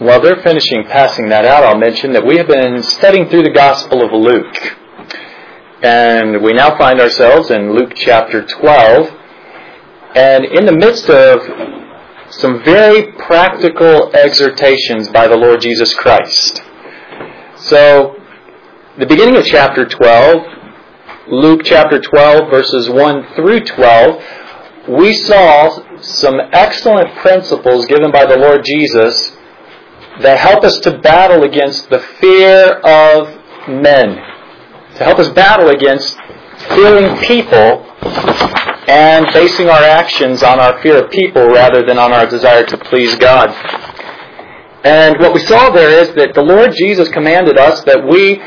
[0.00, 3.50] while they're finishing passing that out, I'll mention that we have been studying through the
[3.50, 4.56] Gospel of Luke.
[5.82, 9.10] And we now find ourselves in Luke chapter 12.
[10.16, 11.42] And in the midst of
[12.30, 16.62] some very practical exhortations by the Lord Jesus Christ.
[17.56, 18.16] So,
[18.98, 20.46] the beginning of chapter 12,
[21.28, 24.24] Luke chapter 12, verses 1 through 12,
[24.88, 29.36] we saw some excellent principles given by the Lord Jesus
[30.22, 33.28] that help us to battle against the fear of
[33.68, 34.16] men,
[34.96, 36.16] to help us battle against
[36.68, 37.86] fearing people
[38.88, 42.76] and basing our actions on our fear of people rather than on our desire to
[42.76, 43.48] please God.
[44.84, 48.40] And what we saw there is that the Lord Jesus commanded us that we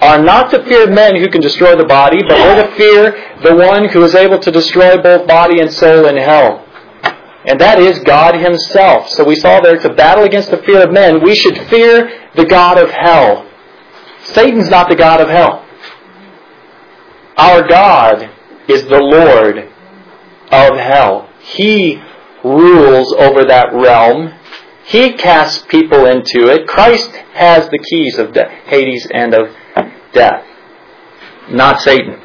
[0.00, 3.54] are not to fear men who can destroy the body, but we're to fear the
[3.54, 6.65] one who is able to destroy both body and soul in hell.
[7.46, 9.08] And that is God Himself.
[9.10, 12.44] So we saw there to battle against the fear of men, we should fear the
[12.44, 13.48] God of hell.
[14.24, 15.64] Satan's not the God of hell.
[17.36, 18.30] Our God
[18.68, 19.58] is the Lord
[20.50, 21.28] of hell.
[21.40, 22.02] He
[22.42, 24.32] rules over that realm.
[24.84, 26.66] He casts people into it.
[26.66, 29.54] Christ has the keys of Hades and of
[30.12, 30.44] death,
[31.50, 32.20] not Satan.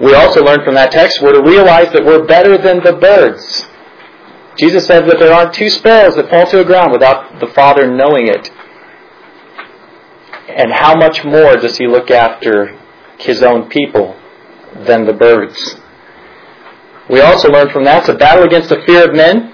[0.00, 3.64] We also learn from that text we're to realize that we're better than the birds.
[4.58, 7.90] Jesus said that there aren't two sparrows that fall to the ground without the Father
[7.90, 8.50] knowing it.
[10.48, 12.78] And how much more does He look after
[13.18, 14.18] His own people
[14.86, 15.76] than the birds?
[17.08, 19.52] We also learn from that to battle against the fear of men.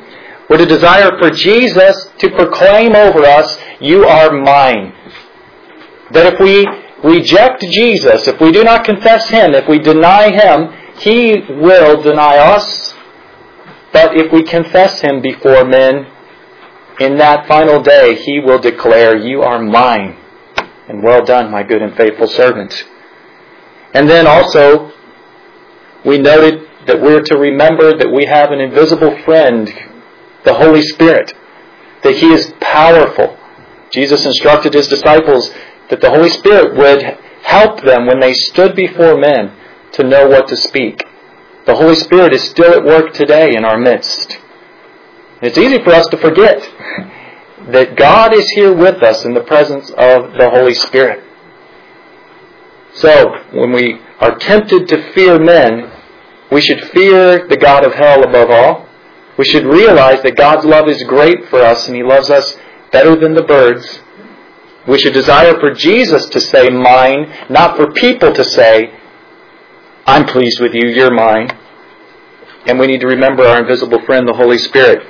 [0.48, 4.92] We're to desire for Jesus to proclaim over us, You are mine.
[6.10, 6.66] That if we
[7.02, 12.38] reject Jesus, if we do not confess Him, if we deny Him, He will deny
[12.38, 12.94] us.
[13.92, 16.06] But if we confess Him before men,
[17.00, 20.18] in that final day He will declare, You are mine.
[20.88, 22.84] And well done, my good and faithful servant.
[23.94, 24.92] And then also,
[26.04, 29.72] we noted that we're to remember that we have an invisible friend,
[30.44, 31.32] the Holy Spirit,
[32.02, 33.38] that He is powerful.
[33.90, 35.50] Jesus instructed His disciples
[35.92, 37.02] that the Holy Spirit would
[37.42, 39.54] help them when they stood before men
[39.92, 41.04] to know what to speak.
[41.66, 44.38] The Holy Spirit is still at work today in our midst.
[45.42, 46.62] It's easy for us to forget
[47.72, 51.22] that God is here with us in the presence of the Holy Spirit.
[52.94, 55.92] So, when we are tempted to fear men,
[56.50, 58.88] we should fear the God of hell above all.
[59.36, 62.56] We should realize that God's love is great for us and He loves us
[62.92, 64.00] better than the birds.
[64.88, 68.92] We should desire for Jesus to say mine, not for people to say,
[70.06, 71.56] I'm pleased with you, you're mine.
[72.66, 75.06] And we need to remember our invisible friend, the Holy Spirit.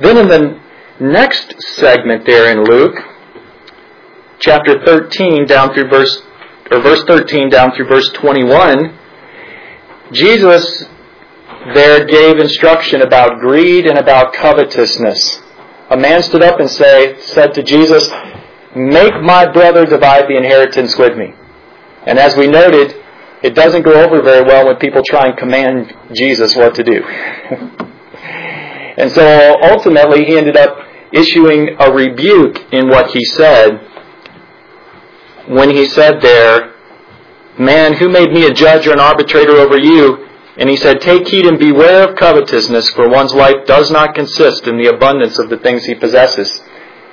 [0.00, 0.60] Then in the
[1.00, 2.96] next segment there in Luke,
[4.38, 6.22] chapter 13 down through verse,
[6.70, 8.98] or verse 13 down through verse 21,
[10.12, 10.84] Jesus
[11.74, 15.42] there gave instruction about greed and about covetousness.
[15.90, 18.10] A man stood up and say, said to Jesus,
[18.74, 21.32] Make my brother divide the inheritance with me.
[22.06, 22.94] And as we noted,
[23.42, 27.02] it doesn't go over very well when people try and command Jesus what to do.
[28.96, 30.78] and so ultimately he ended up
[31.12, 33.80] issuing a rebuke in what he said
[35.48, 36.72] when he said there,
[37.58, 40.26] Man, who made me a judge or an arbitrator over you?
[40.56, 44.66] And he said, Take heed and beware of covetousness, for one's life does not consist
[44.66, 46.62] in the abundance of the things he possesses.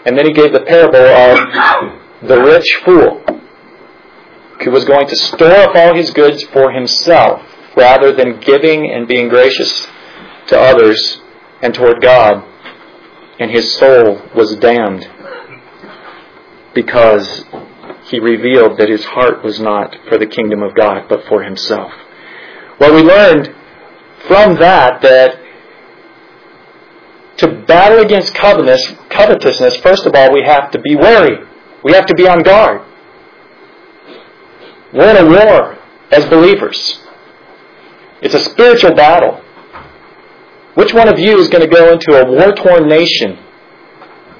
[0.05, 3.23] And then he gave the parable of the rich fool
[4.63, 7.41] who was going to store up all his goods for himself
[7.75, 9.87] rather than giving and being gracious
[10.47, 11.21] to others
[11.61, 12.43] and toward God.
[13.39, 15.09] And his soul was damned
[16.73, 17.43] because
[18.05, 21.91] he revealed that his heart was not for the kingdom of God, but for himself.
[22.79, 23.55] Well, we learned
[24.27, 25.40] from that that
[27.41, 31.37] to battle against covetousness, first of all, we have to be wary.
[31.83, 32.81] We have to be on guard.
[34.93, 35.77] We're in a war
[36.11, 36.99] as believers.
[38.21, 39.41] It's a spiritual battle.
[40.75, 43.39] Which one of you is going to go into a war torn nation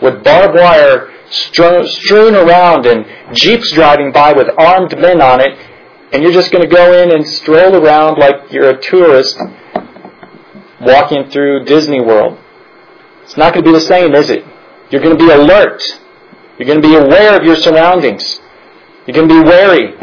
[0.01, 5.57] with barbed wire strewn around and jeeps driving by with armed men on it,
[6.13, 9.39] and you're just going to go in and stroll around like you're a tourist
[10.81, 12.37] walking through Disney World?
[13.31, 14.43] It's not going to be the same, is it?
[14.89, 15.81] You're going to be alert.
[16.59, 18.41] You're going to be aware of your surroundings.
[19.07, 19.95] You're going to be wary.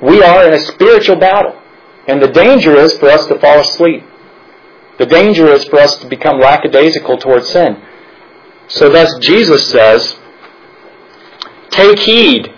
[0.00, 1.60] We are in a spiritual battle.
[2.08, 4.02] And the danger is for us to fall asleep.
[4.98, 7.82] The danger is for us to become lackadaisical towards sin.
[8.68, 10.16] So thus Jesus says,
[11.68, 12.50] Take heed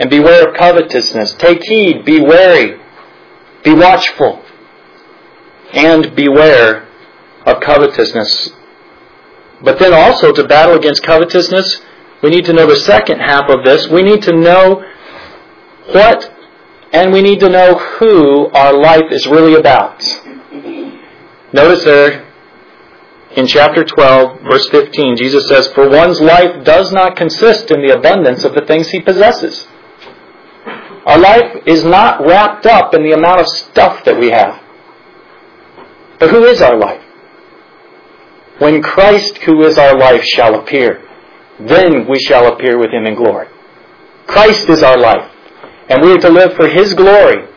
[0.00, 1.34] and beware of covetousness.
[1.34, 2.80] Take heed, be wary,
[3.62, 4.44] be watchful,
[5.72, 6.88] and beware
[7.46, 8.54] of covetousness.
[9.62, 11.80] But then also to battle against covetousness,
[12.22, 13.88] we need to know the second half of this.
[13.88, 14.84] We need to know
[15.92, 16.32] what
[16.92, 20.02] and we need to know who our life is really about.
[21.52, 22.28] Notice there
[23.34, 27.96] in chapter 12, verse 15, Jesus says, For one's life does not consist in the
[27.96, 29.66] abundance of the things he possesses.
[31.06, 34.62] Our life is not wrapped up in the amount of stuff that we have.
[36.18, 37.02] But who is our life?
[38.62, 41.02] When Christ, who is our life, shall appear,
[41.58, 43.48] then we shall appear with him in glory.
[44.28, 45.28] Christ is our life,
[45.88, 47.48] and we are to live for his glory,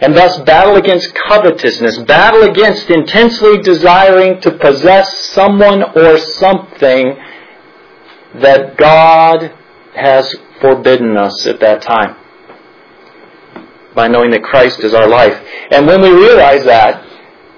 [0.00, 7.16] and thus battle against covetousness, battle against intensely desiring to possess someone or something
[8.36, 9.52] that God
[9.94, 12.16] has forbidden us at that time
[13.94, 15.38] by knowing that Christ is our life.
[15.70, 17.04] And when we realize that,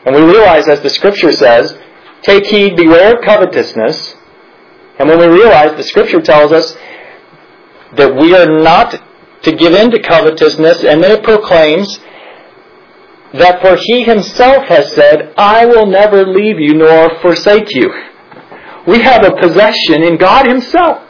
[0.05, 1.79] and we realize, as the scripture says,
[2.23, 4.15] take heed, beware of covetousness,
[4.99, 6.77] and when we realize the scripture tells us
[7.97, 9.03] that we are not
[9.43, 11.99] to give in to covetousness, and then it proclaims
[13.35, 17.93] that for he himself has said, I will never leave you nor forsake you.
[18.87, 21.03] We have a possession in God himself.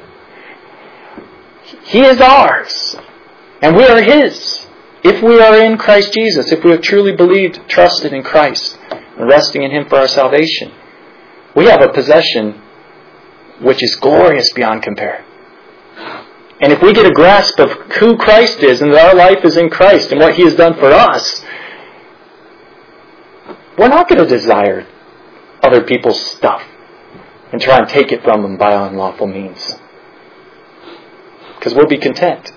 [1.84, 2.96] He is ours,
[3.62, 4.66] and we are his.
[5.04, 9.28] If we are in Christ Jesus, if we have truly believed, trusted in Christ, and
[9.28, 10.72] resting in Him for our salvation,
[11.56, 12.62] we have a possession
[13.60, 15.24] which is glorious beyond compare.
[16.60, 19.56] And if we get a grasp of who Christ is and that our life is
[19.56, 21.44] in Christ and what He has done for us,
[23.78, 24.86] we're not going to desire
[25.62, 26.62] other people's stuff
[27.52, 29.76] and try and take it from them by unlawful means.
[31.58, 32.52] Because we'll be content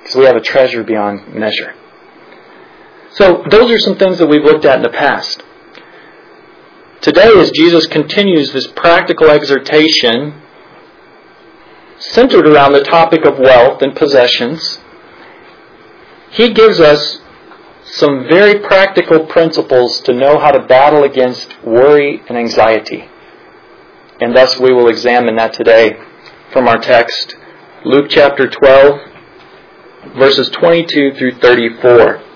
[0.00, 1.74] because we have a treasure beyond measure.
[3.10, 5.42] So, those are some things that we've looked at in the past.
[7.00, 10.34] Today, as Jesus continues this practical exhortation
[11.98, 14.78] centered around the topic of wealth and possessions,
[16.30, 17.22] he gives us
[17.84, 23.08] some very practical principles to know how to battle against worry and anxiety.
[24.20, 25.98] And thus we will examine that today
[26.52, 27.34] from our text,
[27.82, 29.00] Luke chapter 12,
[30.18, 32.29] verses 22 through 34.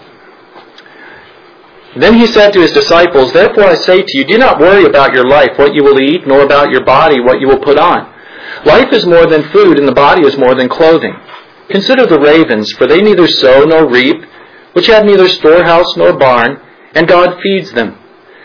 [1.96, 5.14] Then he said to his disciples, Therefore I say to you, do not worry about
[5.14, 8.12] your life, what you will eat, nor about your body, what you will put on.
[8.64, 11.14] Life is more than food, and the body is more than clothing.
[11.70, 14.24] Consider the ravens, for they neither sow nor reap,
[14.72, 16.60] which have neither storehouse nor barn,
[16.94, 17.96] and God feeds them.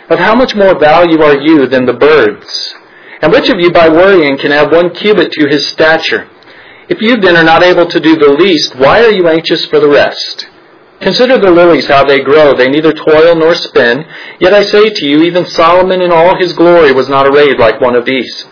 [0.10, 2.74] Of how much more value are you than the birds?
[3.22, 6.30] And which of you by worrying can add one cubit to his stature?
[6.88, 9.80] If you then are not able to do the least, why are you anxious for
[9.80, 10.48] the rest?
[11.02, 12.54] Consider the lilies, how they grow.
[12.54, 14.06] They neither toil nor spin.
[14.40, 17.80] Yet I say to you, even Solomon in all his glory was not arrayed like
[17.80, 18.46] one of these.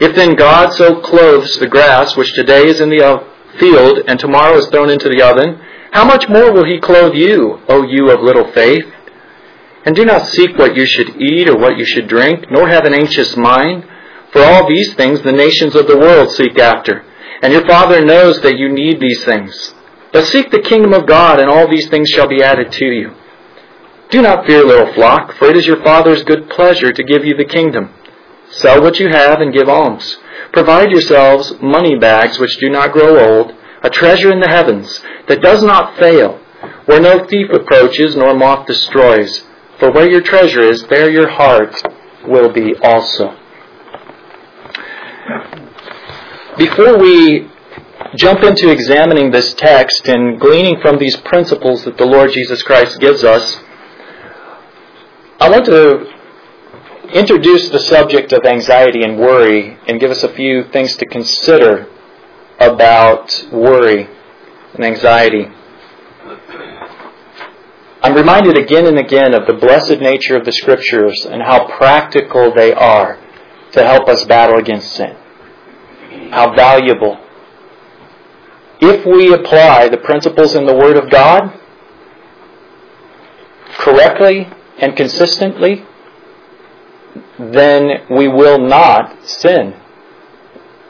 [0.00, 3.24] If then God so clothes the grass, which today is in the uh,
[3.58, 5.60] field and tomorrow is thrown into the oven,
[5.92, 8.86] how much more will he clothe you, O you of little faith?
[9.84, 12.84] And do not seek what you should eat or what you should drink, nor have
[12.84, 13.84] an anxious mind,
[14.32, 17.04] for all these things the nations of the world seek after
[17.42, 19.74] and your Father knows that you need these things.
[20.12, 23.14] But seek the kingdom of God, and all these things shall be added to you.
[24.10, 27.34] Do not fear, little flock, for it is your Father's good pleasure to give you
[27.34, 27.94] the kingdom.
[28.50, 30.18] Sell what you have and give alms.
[30.52, 35.40] Provide yourselves money bags which do not grow old, a treasure in the heavens that
[35.40, 36.38] does not fail,
[36.84, 39.44] where no thief approaches nor moth destroys.
[39.78, 41.74] For where your treasure is, there your heart
[42.28, 43.34] will be also.
[46.58, 47.50] Before we
[48.16, 53.00] jump into examining this text and gleaning from these principles that the Lord Jesus Christ
[53.00, 53.60] gives us,
[55.40, 56.12] I want to
[57.12, 61.88] introduce the subject of anxiety and worry and give us a few things to consider
[62.58, 64.08] about worry
[64.74, 65.46] and anxiety.
[68.02, 72.52] I'm reminded again and again of the blessed nature of the Scriptures and how practical
[72.54, 73.18] they are
[73.72, 75.16] to help us battle against sin
[76.32, 77.18] how valuable.
[78.84, 81.56] If we apply the principles in the Word of God
[83.78, 85.84] correctly and consistently,
[87.38, 89.74] then we will not sin.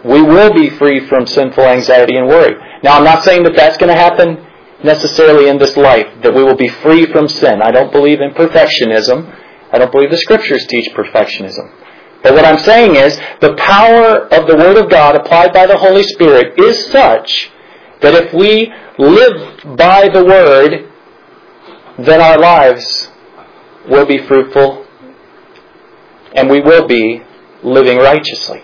[0.06, 2.56] We will be free from sinful anxiety and worry.
[2.82, 4.42] Now, I'm not saying that that's going to happen
[4.82, 7.60] necessarily in this life, that we will be free from sin.
[7.62, 9.38] I don't believe in perfectionism.
[9.70, 11.70] I don't believe the Scriptures teach perfectionism.
[12.22, 15.76] But what I'm saying is the power of the Word of God applied by the
[15.76, 17.50] Holy Spirit is such
[18.02, 20.88] that if we live by the Word,
[21.98, 23.10] then our lives
[23.88, 24.86] will be fruitful
[26.34, 27.22] and we will be
[27.62, 28.62] living righteously.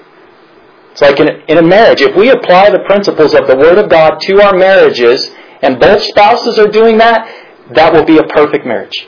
[0.92, 2.00] It's like in, in a marriage.
[2.00, 5.30] If we apply the principles of the Word of God to our marriages
[5.62, 7.28] and both spouses are doing that,
[7.75, 9.07] that will be a perfect marriage.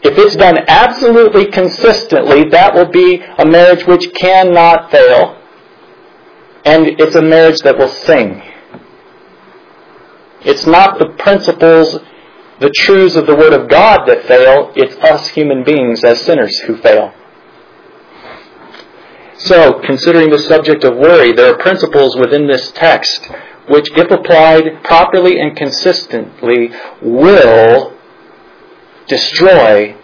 [0.00, 5.42] If it's done absolutely consistently, that will be a marriage which cannot fail.
[6.64, 8.40] And it's a marriage that will sing.
[10.42, 11.98] It's not the principles,
[12.60, 16.56] the truths of the Word of God that fail, it's us human beings as sinners
[16.60, 17.12] who fail.
[19.38, 23.28] So, considering the subject of worry, there are principles within this text
[23.68, 26.70] which, if applied properly and consistently,
[27.02, 27.92] will
[29.06, 29.96] destroy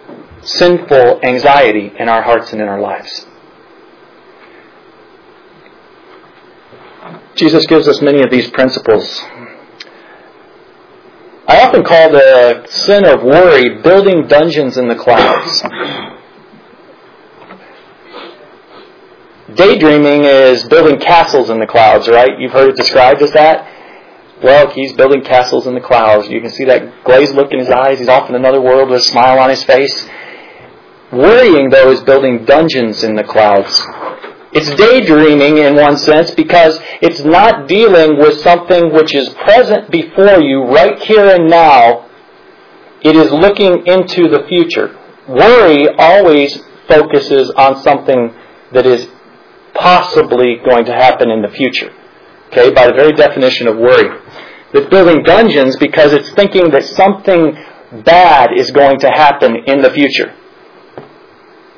[0.43, 3.27] sinful anxiety in our hearts and in our lives.
[7.35, 9.21] Jesus gives us many of these principles.
[11.47, 15.63] I often call the sin of worry building dungeons in the clouds.
[19.55, 22.31] Daydreaming is building castles in the clouds, right?
[22.39, 23.71] You've heard it described as that.
[24.43, 26.29] Well, he's building castles in the clouds.
[26.29, 27.99] You can see that glazed look in his eyes.
[27.99, 30.09] He's off in another world with a smile on his face.
[31.13, 33.81] Worrying, though, is building dungeons in the clouds.
[34.55, 40.41] It's daydreaming in one sense because it's not dealing with something which is present before
[40.41, 42.09] you right here and now.
[43.03, 44.97] It is looking into the future.
[45.29, 46.57] Worry always
[46.89, 48.33] focuses on something
[48.73, 49.09] that is
[49.75, 51.93] possibly going to happen in the future.
[52.49, 54.21] Okay, by the very definition of worry.
[54.73, 57.57] It's building dungeons because it's thinking that something
[58.05, 60.33] bad is going to happen in the future.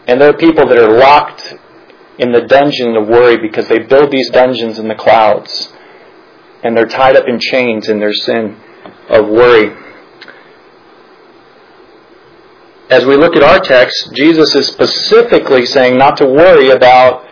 [0.07, 1.55] And there are people that are locked
[2.19, 5.73] in the dungeon of worry because they build these dungeons in the clouds.
[6.63, 8.57] And they're tied up in chains in their sin
[9.09, 9.77] of worry.
[12.89, 17.27] As we look at our text, Jesus is specifically saying not to worry about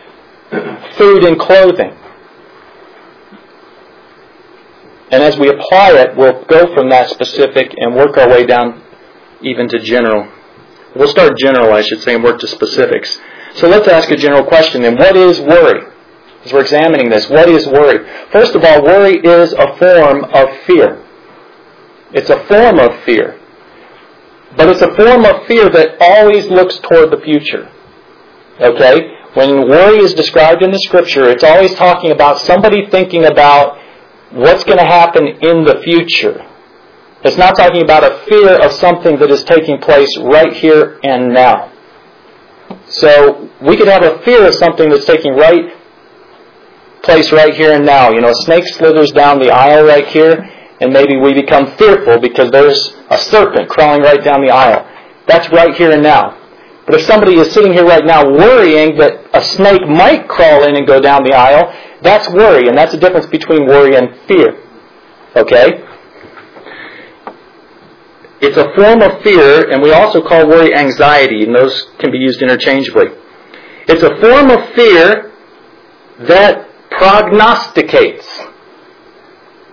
[0.97, 1.97] food and clothing.
[5.11, 8.81] And as we apply it, we'll go from that specific and work our way down
[9.41, 10.29] even to general.
[10.95, 13.17] We'll start general, I should say, and work to specifics.
[13.55, 14.97] So let's ask a general question then.
[14.97, 15.81] What is worry?
[16.43, 18.05] As we're examining this, what is worry?
[18.31, 21.01] First of all, worry is a form of fear.
[22.11, 23.39] It's a form of fear.
[24.57, 27.71] But it's a form of fear that always looks toward the future.
[28.59, 29.11] Okay?
[29.33, 33.77] When worry is described in the scripture, it's always talking about somebody thinking about
[34.31, 36.45] what's going to happen in the future.
[37.23, 41.33] It's not talking about a fear of something that is taking place right here and
[41.33, 41.71] now.
[43.01, 45.73] So we could have a fear of something that's taking right
[47.03, 48.11] place right here and now.
[48.11, 50.33] You know, a snake slithers down the aisle right here,
[50.79, 54.89] and maybe we become fearful because there's a serpent crawling right down the aisle.
[55.27, 56.41] That's right here and now.
[56.85, 60.75] But if somebody is sitting here right now worrying that a snake might crawl in
[60.75, 64.61] and go down the aisle, that's worry, and that's the difference between worry and fear.
[65.35, 65.83] Okay?
[68.41, 72.17] It's a form of fear, and we also call worry anxiety, and those can be
[72.17, 73.07] used interchangeably.
[73.87, 75.31] It's a form of fear
[76.19, 78.27] that prognosticates.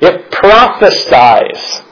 [0.00, 1.82] It prophesies.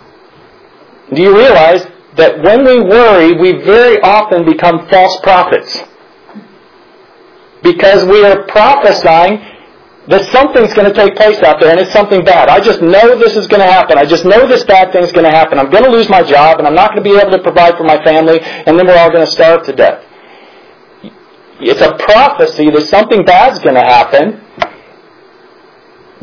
[1.12, 1.86] Do you realize
[2.16, 5.82] that when we worry, we very often become false prophets?
[7.62, 9.38] Because we are prophesying
[10.10, 12.48] that something's going to take place out there and it's something bad.
[12.48, 13.96] I just know this is going to happen.
[13.96, 15.56] I just know this bad thing's going to happen.
[15.56, 17.76] I'm going to lose my job and I'm not going to be able to provide
[17.76, 20.04] for my family and then we're all going to starve to death.
[21.60, 24.40] It's a prophecy that something bad's going to happen,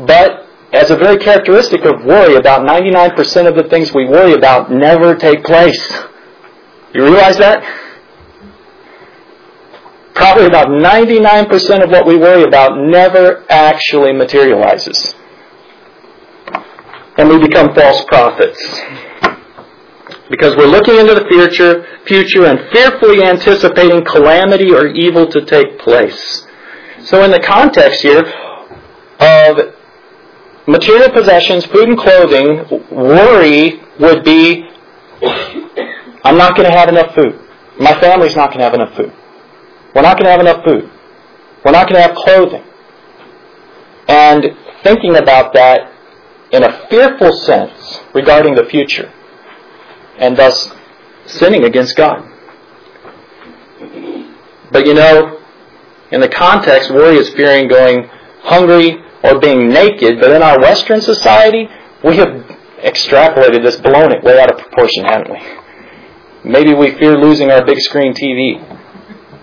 [0.04, 4.70] but as a very characteristic of worry, about 99% of the things we worry about
[4.70, 5.80] never take place.
[6.92, 7.62] You realize that?
[10.18, 15.14] Probably about 99% of what we worry about never actually materializes.
[17.16, 18.60] And we become false prophets.
[20.28, 25.78] Because we're looking into the future, future and fearfully anticipating calamity or evil to take
[25.78, 26.44] place.
[27.04, 28.24] So in the context here
[29.20, 29.74] of
[30.66, 34.68] material possessions, food and clothing, worry would be,
[36.24, 37.38] I'm not going to have enough food.
[37.78, 39.12] My family's not going to have enough food.
[39.94, 40.90] We're not going to have enough food.
[41.64, 42.64] We're not going to have clothing.
[44.08, 45.92] And thinking about that
[46.50, 49.12] in a fearful sense regarding the future,
[50.18, 50.72] and thus
[51.26, 52.24] sinning against God.
[54.70, 55.38] But you know,
[56.10, 58.08] In the context, worry is fearing going
[58.42, 61.68] hungry or being naked, but in our Western society,
[62.02, 62.28] we have
[62.82, 66.50] extrapolated this, blown it way out of proportion, haven't we?
[66.50, 68.77] Maybe we fear losing our big screen TV.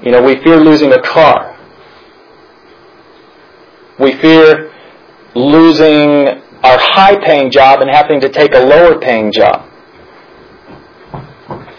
[0.05, 1.57] You know, we fear losing a car.
[3.99, 4.71] We fear
[5.33, 6.27] losing
[6.63, 9.67] our high paying job and having to take a lower paying job.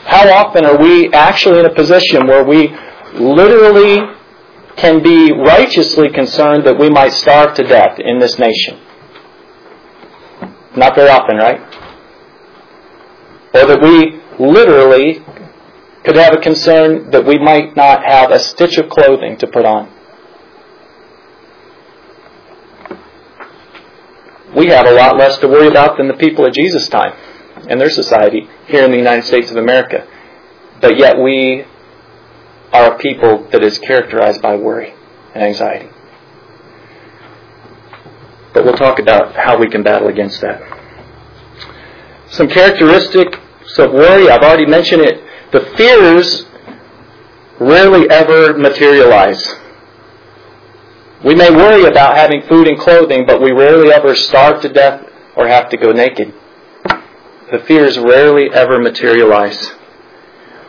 [0.07, 2.75] How often are we actually in a position where we
[3.15, 4.01] literally
[4.77, 8.81] can be righteously concerned that we might starve to death in this nation?
[10.77, 11.61] Not very often, right?
[13.55, 15.25] Or that we literally
[16.07, 19.65] could have a concern that we might not have a stitch of clothing to put
[19.65, 19.93] on.
[24.57, 27.13] We have a lot less to worry about than the people of Jesus' time
[27.69, 30.07] and their society here in the United States of America.
[30.81, 31.65] But yet we
[32.73, 34.95] are a people that is characterized by worry
[35.35, 35.91] and anxiety.
[38.55, 40.63] But we'll talk about how we can battle against that.
[42.29, 43.39] Some characteristics
[43.79, 45.26] of worry, I've already mentioned it.
[45.57, 46.45] The fears
[47.59, 49.43] rarely ever materialize.
[51.25, 55.11] We may worry about having food and clothing, but we rarely ever starve to death
[55.35, 56.35] or have to go naked.
[57.51, 59.73] The fears rarely ever materialize.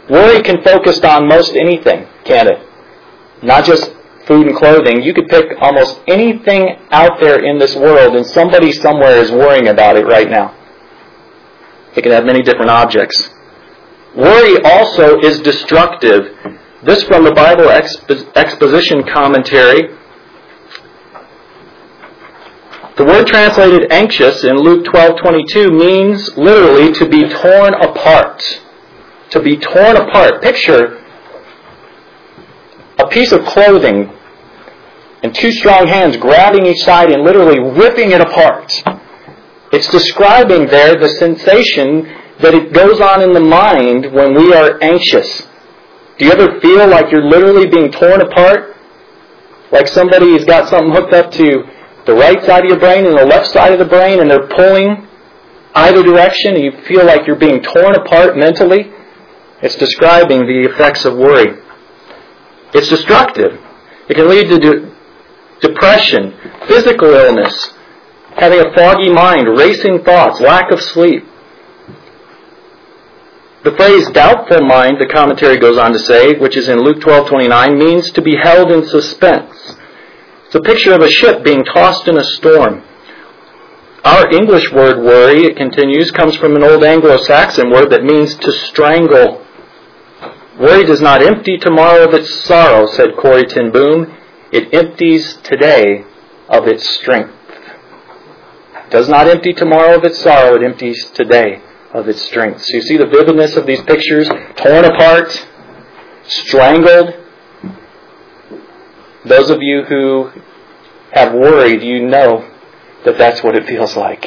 [0.09, 2.65] Worry can focus on most anything, can it?
[3.43, 3.93] Not just
[4.25, 5.03] food and clothing.
[5.03, 9.67] You could pick almost anything out there in this world, and somebody somewhere is worrying
[9.67, 10.55] about it right now.
[11.93, 13.31] It can have many different objects.
[14.17, 16.35] Worry also is destructive.
[16.83, 19.95] This from the Bible Expo- Exposition Commentary.
[22.95, 28.41] The word translated anxious in Luke 12:22 means literally to be torn apart.
[29.29, 30.41] To be torn apart.
[30.41, 30.97] Picture
[32.97, 34.11] a piece of clothing
[35.21, 38.73] and two strong hands grabbing each side and literally ripping it apart.
[39.71, 42.07] It's describing there the sensation
[42.41, 45.47] that it goes on in the mind when we are anxious.
[46.17, 48.75] Do you ever feel like you're literally being torn apart?
[49.71, 51.63] Like somebody's got something hooked up to
[52.05, 54.47] the right side of your brain and the left side of the brain and they're
[54.47, 55.07] pulling
[55.75, 58.91] either direction and you feel like you're being torn apart mentally?
[59.61, 61.59] It's describing the effects of worry.
[62.73, 63.59] It's destructive.
[64.09, 64.95] It can lead to de-
[65.61, 66.33] depression,
[66.67, 67.73] physical illness,
[68.37, 71.23] having a foggy mind, racing thoughts, lack of sleep.
[73.67, 77.77] The phrase doubtful mind, the commentary goes on to say, which is in Luke 12:29,
[77.77, 79.75] means to be held in suspense.
[80.45, 82.81] It's a picture of a ship being tossed in a storm.
[84.05, 88.53] Our English word worry, it continues, comes from an old Anglo-Saxon word that means to
[88.53, 89.45] strangle.
[90.57, 94.15] Worry does not empty tomorrow of its sorrow, said Corrie ten Boom.
[94.53, 96.05] It empties today
[96.47, 97.33] of its strength.
[98.85, 102.63] It does not empty tomorrow of its sorrow, it empties today of its strength.
[102.63, 105.47] So you see the vividness of these pictures torn apart,
[106.25, 107.13] strangled.
[109.25, 110.31] Those of you who
[111.11, 112.49] have worried, you know
[113.05, 114.25] that that's what it feels like.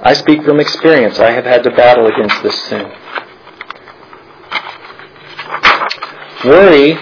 [0.00, 1.18] I speak from experience.
[1.18, 2.90] I have had to battle against this sin.
[6.44, 6.98] Worry,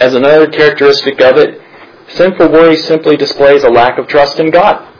[0.00, 1.60] as another characteristic of it,
[2.08, 4.94] sinful worry simply displays a lack of trust in God.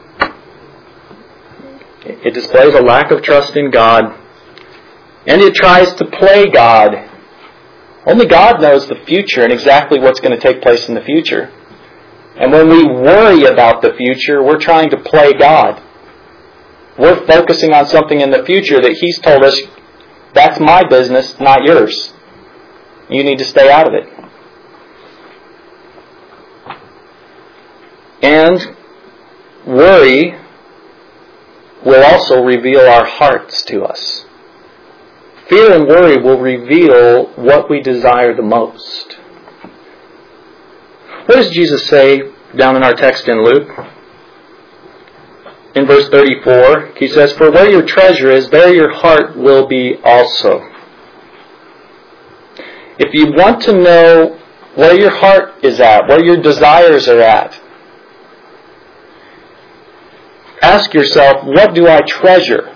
[2.05, 4.05] It displays a lack of trust in God.
[5.27, 7.09] And it tries to play God.
[8.07, 11.53] Only God knows the future and exactly what's going to take place in the future.
[12.37, 15.83] And when we worry about the future, we're trying to play God.
[16.97, 19.61] We're focusing on something in the future that He's told us,
[20.35, 22.13] that's my business, not yours.
[23.11, 24.09] You need to stay out of it.
[28.23, 28.77] And
[29.67, 30.39] worry
[31.85, 34.25] will also reveal our hearts to us.
[35.49, 39.19] Fear and worry will reveal what we desire the most.
[41.27, 42.23] What does Jesus say
[42.57, 43.69] down in our text in Luke?
[45.75, 49.97] In verse 34, he says, For where your treasure is, there your heart will be
[50.03, 50.69] also.
[52.99, 54.39] If you want to know
[54.75, 57.61] where your heart is at, where your desires are at,
[60.63, 62.75] ask yourself, what do I treasure?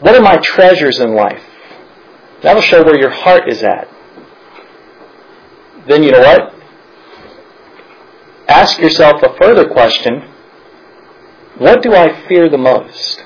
[0.00, 1.42] What are my treasures in life?
[2.42, 3.88] That'll show where your heart is at.
[5.88, 6.54] Then you know what?
[8.48, 10.22] Ask yourself a further question.
[11.58, 13.24] What do I fear the most?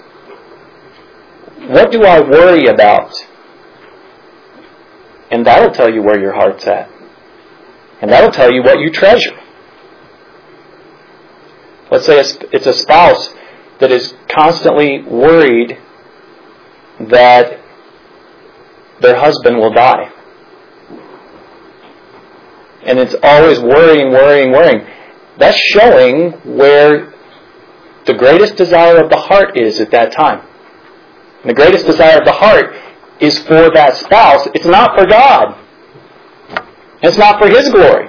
[1.68, 3.12] What do I worry about?
[5.31, 6.90] And that'll tell you where your heart's at.
[8.00, 9.38] And that'll tell you what you treasure.
[11.92, 12.18] Let's say
[12.52, 13.35] it's a spouse
[13.78, 15.76] that is constantly worried
[16.98, 17.61] that
[19.02, 20.11] their husband will die.
[22.85, 24.87] And it's always worrying, worrying, worrying.
[25.37, 27.12] That's showing where
[28.07, 30.40] the greatest desire of the heart is at that time.
[31.42, 32.74] And the greatest desire of the heart
[33.20, 34.48] is for that spouse.
[34.55, 35.59] It's not for God.
[37.02, 38.09] It's not for His glory.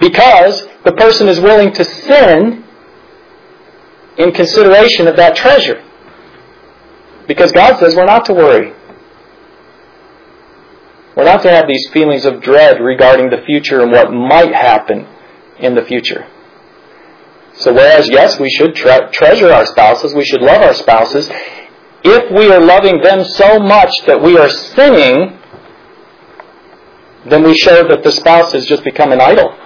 [0.00, 2.64] Because the person is willing to sin
[4.18, 5.82] in consideration of that treasure.
[7.26, 8.72] Because God says we're not to worry.
[11.16, 15.06] We're not to have these feelings of dread regarding the future and what might happen
[15.58, 16.26] in the future.
[17.54, 21.30] So whereas, yes, we should tre- treasure our spouses, we should love our spouses,
[22.02, 25.38] if we are loving them so much that we are sinning,
[27.26, 29.56] then we show that the spouse has just become an idol.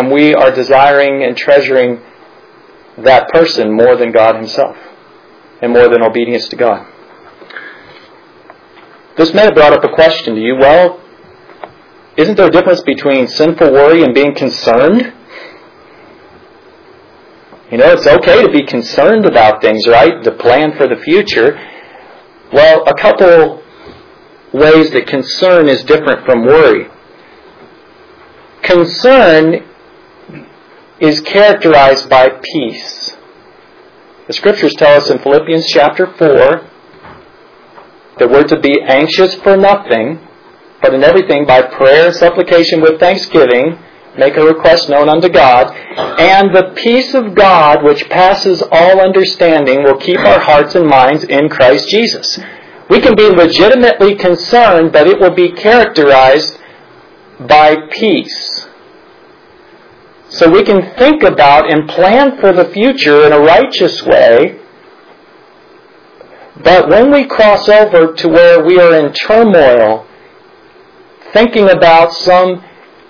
[0.00, 2.00] And we are desiring and treasuring
[2.96, 4.74] that person more than God Himself
[5.60, 6.86] and more than obedience to God.
[9.18, 10.56] This may have brought up a question to you.
[10.58, 11.02] Well,
[12.16, 15.12] isn't there a difference between sinful worry and being concerned?
[17.70, 20.24] You know, it's okay to be concerned about things, right?
[20.24, 21.60] To plan for the future.
[22.54, 23.62] Well, a couple
[24.54, 26.86] ways that concern is different from worry.
[28.62, 29.66] Concern
[31.00, 33.12] is characterized by peace.
[34.26, 36.16] The scriptures tell us in Philippians chapter 4
[38.18, 40.20] that we're to be anxious for nothing,
[40.82, 43.78] but in everything by prayer, and supplication with thanksgiving,
[44.18, 45.74] make a request known unto God,
[46.20, 51.24] and the peace of God which passes all understanding will keep our hearts and minds
[51.24, 52.38] in Christ Jesus.
[52.90, 56.58] We can be legitimately concerned, but it will be characterized
[57.40, 58.59] by peace.
[60.30, 64.60] So we can think about and plan for the future in a righteous way.
[66.62, 70.06] But when we cross over to where we are in turmoil,
[71.32, 72.64] thinking about some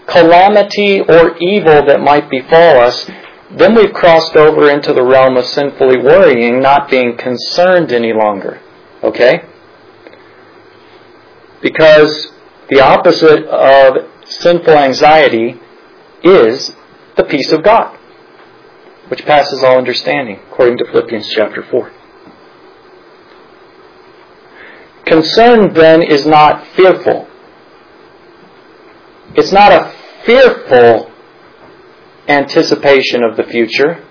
[0.07, 3.09] calamity or evil that might befall us,
[3.51, 8.61] then we've crossed over into the realm of sinfully worrying, not being concerned any longer.
[9.03, 9.43] Okay?
[11.61, 12.33] Because
[12.71, 15.61] the opposite of sinful anxiety
[16.23, 16.73] is
[17.21, 17.99] the peace of God,
[19.09, 21.93] which passes all understanding, according to Philippians chapter 4.
[25.05, 27.29] Concern then is not fearful.
[29.35, 31.11] It's not a fearful
[32.27, 34.03] anticipation of the future,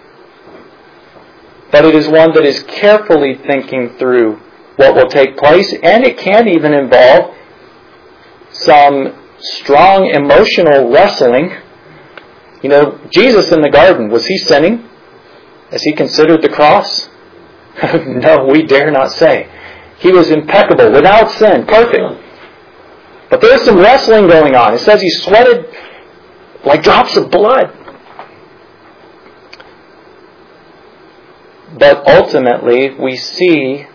[1.71, 4.39] but it is one that is carefully thinking through
[4.75, 7.35] what will take place, and it can even involve
[8.51, 11.55] some strong emotional wrestling
[12.61, 14.87] you know, Jesus in the garden, was he sinning
[15.71, 17.09] as he considered the cross?
[17.83, 19.49] no, we dare not say.
[19.99, 22.03] He was impeccable, without sin, perfect.
[23.29, 24.73] But there's some wrestling going on.
[24.73, 25.65] It says he sweated
[26.65, 27.75] like drops of blood.
[31.77, 33.85] But ultimately, we see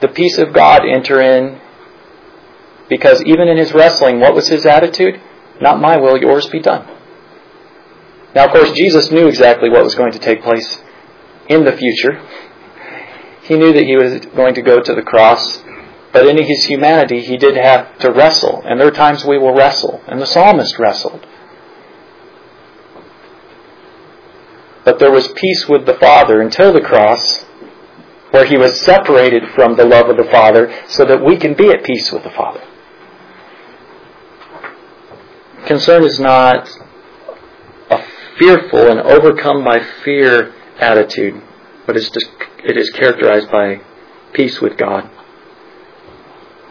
[0.00, 1.60] the peace of God enter in
[2.88, 5.20] because even in his wrestling, what was his attitude?
[5.60, 6.86] Not my will, yours be done.
[8.34, 10.82] Now, of course, Jesus knew exactly what was going to take place
[11.48, 12.22] in the future.
[13.42, 15.62] He knew that he was going to go to the cross,
[16.12, 18.62] but in his humanity, he did have to wrestle.
[18.64, 21.26] And there are times we will wrestle, and the psalmist wrestled.
[24.84, 27.44] But there was peace with the Father until the cross,
[28.30, 31.68] where he was separated from the love of the Father so that we can be
[31.68, 32.62] at peace with the Father.
[35.66, 36.68] Concern is not
[38.38, 41.40] fearful and overcome by fear attitude,
[41.86, 42.30] but it's just,
[42.64, 43.80] it is characterized by
[44.32, 45.10] peace with God.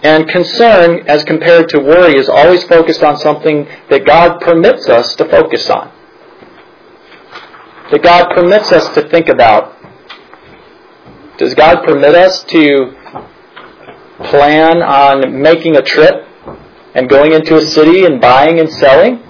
[0.04, 5.16] And concern, as compared to worry, is always focused on something that God permits us
[5.16, 5.92] to focus on.
[7.92, 9.78] That God permits us to think about.
[11.38, 12.96] Does God permit us to
[14.24, 16.28] plan on making a trip
[16.96, 19.22] and going into a city and buying and selling?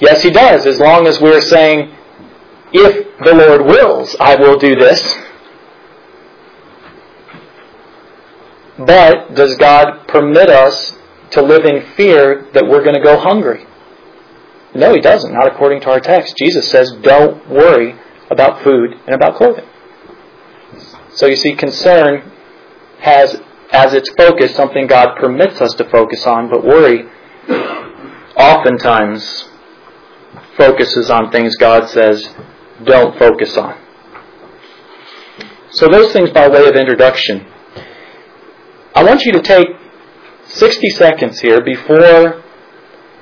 [0.00, 1.94] Yes, He does, as long as we're saying,
[2.72, 5.16] if the Lord wills, I will do this.
[8.78, 10.96] But does God permit us
[11.32, 13.66] to live in fear that we're going to go hungry?
[14.74, 16.36] No, He doesn't, not according to our text.
[16.36, 17.98] Jesus says, don't worry
[18.30, 19.64] about food and about clothing.
[21.10, 22.30] So you see, concern
[23.00, 27.04] has as its focus something God permits us to focus on, but worry
[28.36, 29.47] oftentimes
[30.58, 32.28] focuses on things God says
[32.84, 33.78] don't focus on.
[35.70, 37.46] So, those things by way of introduction.
[38.94, 39.68] I want you to take
[40.46, 42.42] 60 seconds here before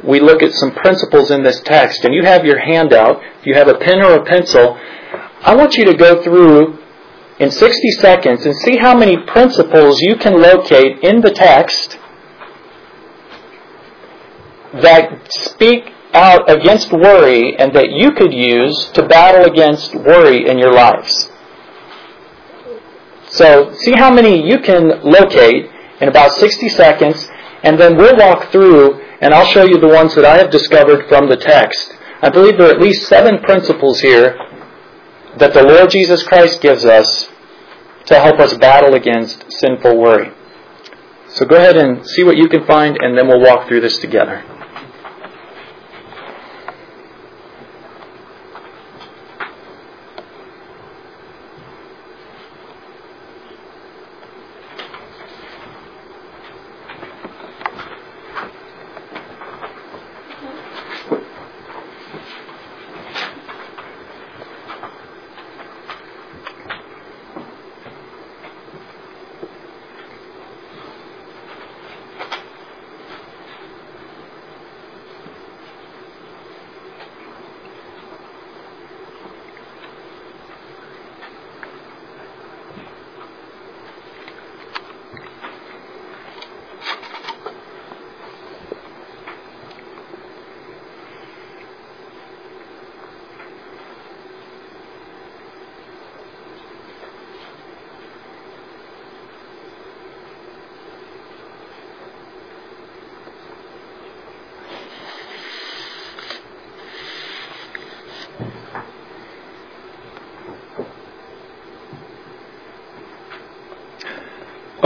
[0.03, 2.05] we look at some principles in this text.
[2.05, 4.79] And you have your handout, if you have a pen or a pencil,
[5.41, 6.79] I want you to go through
[7.39, 11.99] in 60 seconds and see how many principles you can locate in the text
[14.73, 20.59] that speak out against worry and that you could use to battle against worry in
[20.59, 21.31] your lives.
[23.29, 27.29] So, see how many you can locate in about 60 seconds,
[27.63, 31.09] and then we'll walk through and I'll show you the ones that I have discovered
[31.09, 31.95] from the text.
[32.23, 34.37] I believe there are at least seven principles here
[35.39, 37.29] that the Lord Jesus Christ gives us
[38.07, 40.33] to help us battle against sinful worry.
[41.29, 43.99] So go ahead and see what you can find, and then we'll walk through this
[43.99, 44.45] together.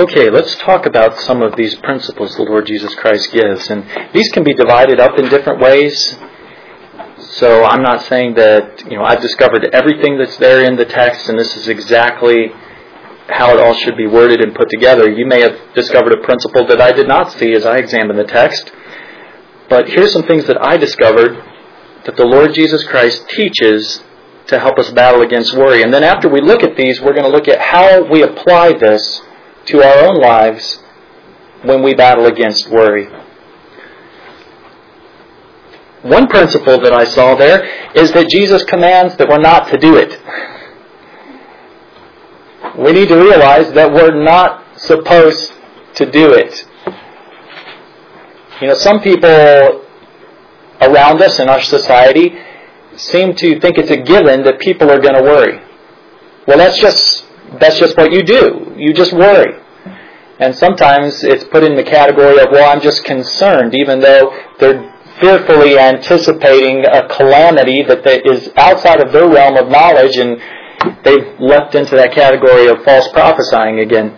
[0.01, 3.69] Okay, let's talk about some of these principles the Lord Jesus Christ gives.
[3.69, 3.85] And
[4.15, 6.17] these can be divided up in different ways.
[7.19, 11.29] So I'm not saying that, you know, I've discovered everything that's there in the text
[11.29, 12.47] and this is exactly
[13.29, 15.11] how it all should be worded and put together.
[15.11, 18.25] You may have discovered a principle that I did not see as I examined the
[18.25, 18.73] text.
[19.69, 21.37] But here's some things that I discovered
[22.07, 24.03] that the Lord Jesus Christ teaches
[24.47, 25.83] to help us battle against worry.
[25.83, 28.79] And then after we look at these, we're going to look at how we apply
[28.79, 29.21] this
[29.71, 30.81] to our own lives
[31.63, 33.07] when we battle against worry.
[36.03, 37.63] One principle that I saw there
[37.95, 40.19] is that Jesus commands that we're not to do it.
[42.79, 45.53] We need to realize that we're not supposed
[45.97, 46.67] to do it.
[48.63, 49.85] You know, some people
[50.81, 52.33] around us in our society
[52.97, 55.61] seem to think it's a given that people are going to worry.
[56.47, 57.27] Well, that's just
[57.61, 58.75] that's just what you do.
[58.77, 59.60] You just worry.
[60.41, 64.91] And sometimes it's put in the category of, well, I'm just concerned, even though they're
[65.21, 70.41] fearfully anticipating a calamity that is outside of their realm of knowledge, and
[71.05, 74.17] they've leapt into that category of false prophesying again.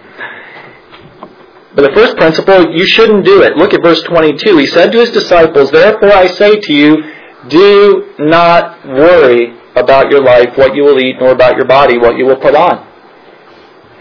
[1.75, 3.57] But the first principle, you shouldn't do it.
[3.57, 4.59] Look at verse 22.
[4.59, 7.03] He said to his disciples, Therefore I say to you,
[7.49, 12.17] do not worry about your life, what you will eat, nor about your body, what
[12.17, 12.87] you will put on.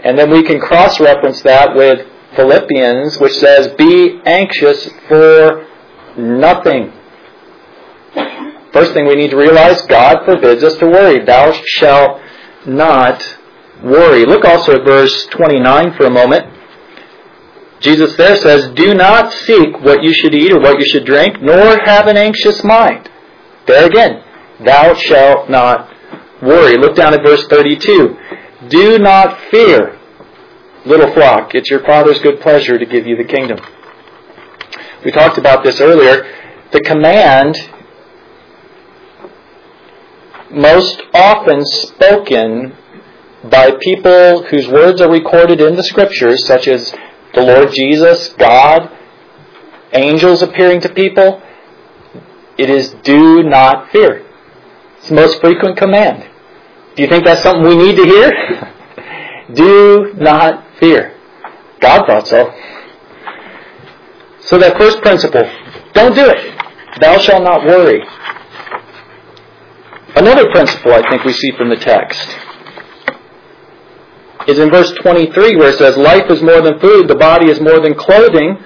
[0.04, 5.66] And then we can cross reference that with Philippians, which says, Be anxious for
[6.16, 6.92] nothing.
[8.72, 11.24] First thing we need to realize God forbids us to worry.
[11.24, 12.20] Thou shalt
[12.66, 13.22] not
[13.82, 14.24] worry.
[14.24, 16.46] Look also at verse 29 for a moment.
[17.80, 21.42] Jesus there says, Do not seek what you should eat or what you should drink,
[21.42, 23.10] nor have an anxious mind.
[23.66, 24.22] There again,
[24.64, 25.92] thou shalt not
[26.40, 26.76] worry.
[26.76, 28.16] Look down at verse 32.
[28.68, 29.98] Do not fear,
[30.84, 31.54] little flock.
[31.54, 33.58] It's your Father's good pleasure to give you the kingdom.
[35.04, 36.26] We talked about this earlier.
[36.72, 37.56] The command,
[40.50, 42.76] most often spoken
[43.44, 46.94] by people whose words are recorded in the Scriptures, such as
[47.34, 48.90] the Lord Jesus, God,
[49.92, 51.42] angels appearing to people,
[52.58, 54.24] it is do not fear.
[54.98, 56.28] It's the most frequent command.
[56.94, 58.72] Do you think that's something we need to hear?
[59.54, 61.16] do not fear.
[61.80, 62.52] God thought so.
[64.40, 65.48] So that first principle,
[65.94, 67.00] don't do it.
[67.00, 68.02] Thou shalt not worry.
[70.16, 72.28] Another principle I think we see from the text.
[74.48, 77.60] is in verse 23 where it says, Life is more than food, the body is
[77.60, 78.58] more than clothing.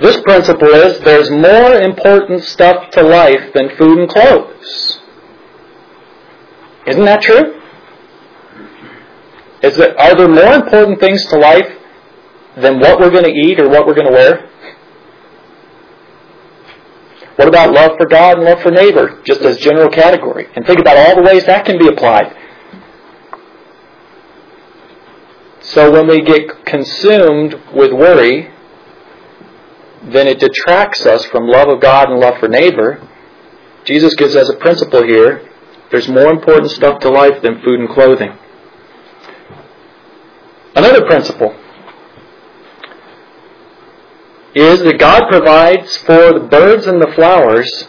[0.00, 5.00] This principle is there's more important stuff to life than food and clothes.
[6.86, 7.59] Isn't that true?
[9.62, 11.68] Is that are there more important things to life
[12.56, 14.50] than what we're going to eat or what we're going to wear?
[17.36, 20.48] What about love for God and love for neighbor, just as general category?
[20.54, 22.36] And think about all the ways that can be applied.
[25.60, 28.50] So when we get consumed with worry,
[30.02, 33.06] then it detracts us from love of God and love for neighbor.
[33.84, 35.48] Jesus gives us a principle here.
[35.90, 38.36] There's more important stuff to life than food and clothing.
[40.74, 41.54] Another principle
[44.54, 47.88] is that God provides for the birds and the flowers.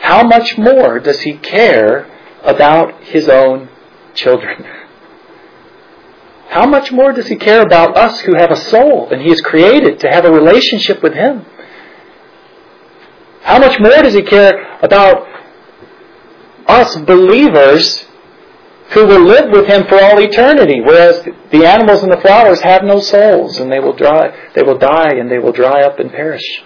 [0.00, 2.10] How much more does He care
[2.42, 3.68] about His own
[4.14, 4.64] children?
[6.48, 9.40] How much more does He care about us who have a soul and He is
[9.40, 11.46] created to have a relationship with Him?
[13.42, 15.26] How much more does He care about
[16.66, 18.01] us believers
[18.90, 22.82] who will live with Him for all eternity, whereas the animals and the flowers have
[22.82, 26.10] no souls and they will dry, they will die and they will dry up and
[26.10, 26.62] perish.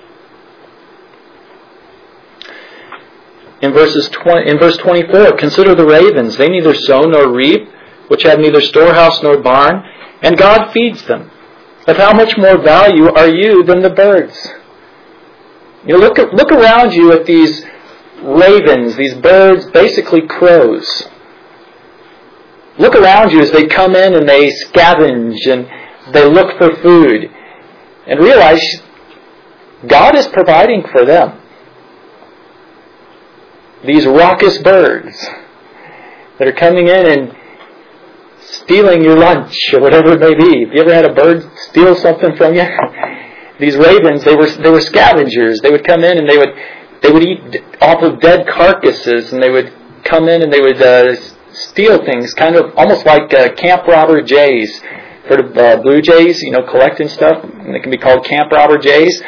[3.62, 6.37] In verses 20, in verse 24, consider the ravens.
[6.37, 7.68] They neither sow nor reap,
[8.09, 9.83] which have neither storehouse nor barn,
[10.22, 11.31] and God feeds them.
[11.87, 14.37] Of how much more value are you than the birds?
[15.87, 17.64] You look, look around you at these
[18.20, 21.09] ravens, these birds, basically crows.
[22.78, 25.66] Look around you as they come in and they scavenge and
[26.12, 27.30] they look for food.
[28.06, 28.62] And realize
[29.86, 31.40] God is providing for them.
[33.84, 35.16] These raucous birds
[36.38, 37.36] that are coming in and
[38.40, 40.64] stealing your lunch or whatever it may be.
[40.64, 42.64] Have you ever had a bird steal something from you?
[43.58, 45.60] These ravens, they were they were scavengers.
[45.60, 46.54] They would come in and they would
[47.02, 49.72] they would eat off of dead carcasses, and they would
[50.04, 51.14] come in and they would uh,
[51.57, 54.81] steal things, kind of almost like uh, camp robber jays.
[55.29, 56.40] Heard of uh, blue jays?
[56.42, 57.42] You know, collecting stuff.
[57.42, 59.23] And they can be called camp robber jays.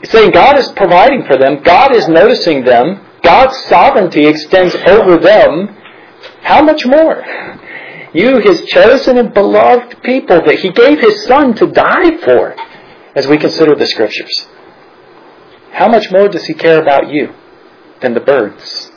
[0.00, 1.62] He's saying God is providing for them.
[1.62, 3.04] God is noticing them.
[3.22, 5.74] God's sovereignty extends over them.
[6.42, 7.24] How much more?
[8.12, 12.54] You, His chosen and beloved people that He gave His Son to die for,
[13.16, 14.46] as we consider the Scriptures.
[15.72, 17.34] How much more does He care about you
[18.02, 18.92] than the birds?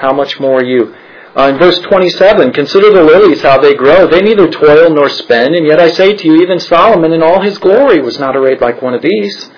[0.00, 0.94] How much more you?
[1.36, 4.06] Uh, in verse 27, consider the lilies, how they grow.
[4.06, 7.42] They neither toil nor spin, and yet I say to you, even Solomon in all
[7.42, 9.50] his glory was not arrayed like one of these.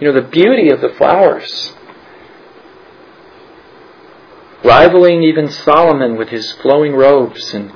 [0.00, 1.72] You know, the beauty of the flowers,
[4.64, 7.72] rivaling even Solomon with his flowing robes and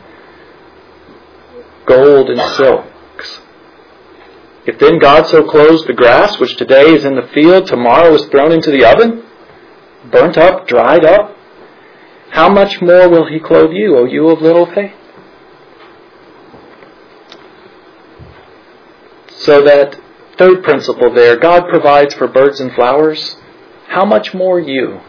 [1.87, 3.41] gold and silks.
[4.67, 8.25] If then God so clothes the grass, which today is in the field, tomorrow is
[8.27, 9.23] thrown into the oven,
[10.11, 11.37] burnt up, dried up,
[12.31, 14.93] how much more will he clothe you, O you of little faith?
[19.29, 19.99] So that
[20.37, 23.37] third principle there, God provides for birds and flowers.
[23.89, 25.01] How much more you,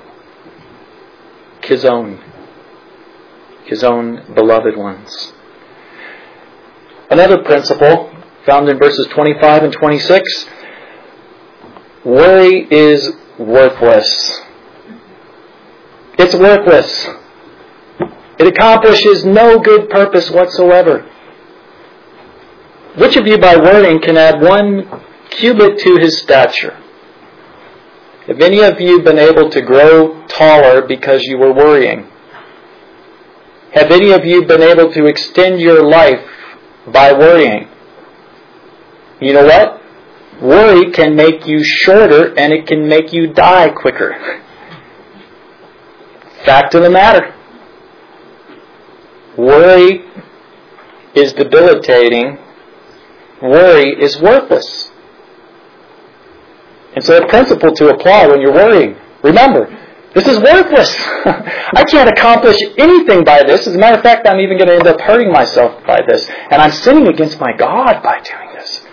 [1.64, 2.24] his own,
[3.66, 5.34] his own beloved ones.
[7.10, 8.14] Another principle
[8.46, 10.46] found in verses 25 and 26
[12.06, 14.42] worry is worthless.
[16.18, 17.08] It's worthless.
[18.40, 21.10] It accomplishes no good purpose whatsoever.
[22.98, 24.90] Which of you by worrying can add one
[25.30, 26.76] cubit to his stature?
[28.28, 32.08] Have any of you been able to grow taller because you were worrying?
[33.74, 36.26] Have any of you been able to extend your life
[36.88, 37.68] by worrying?
[39.22, 39.82] You know what?
[40.42, 44.44] Worry can make you shorter and it can make you die quicker.
[46.48, 47.36] Fact of the matter.
[49.38, 50.06] Worry
[51.14, 52.38] is debilitating.
[53.42, 54.90] Worry is worthless.
[56.96, 58.96] And so a principle to apply when you're worrying.
[59.24, 59.68] Remember,
[60.16, 60.96] this is worthless.
[61.76, 63.68] I can't accomplish anything by this.
[63.68, 66.30] As a matter of fact, I'm even going to end up hurting myself by this.
[66.50, 68.88] And I'm sinning against my God by doing this.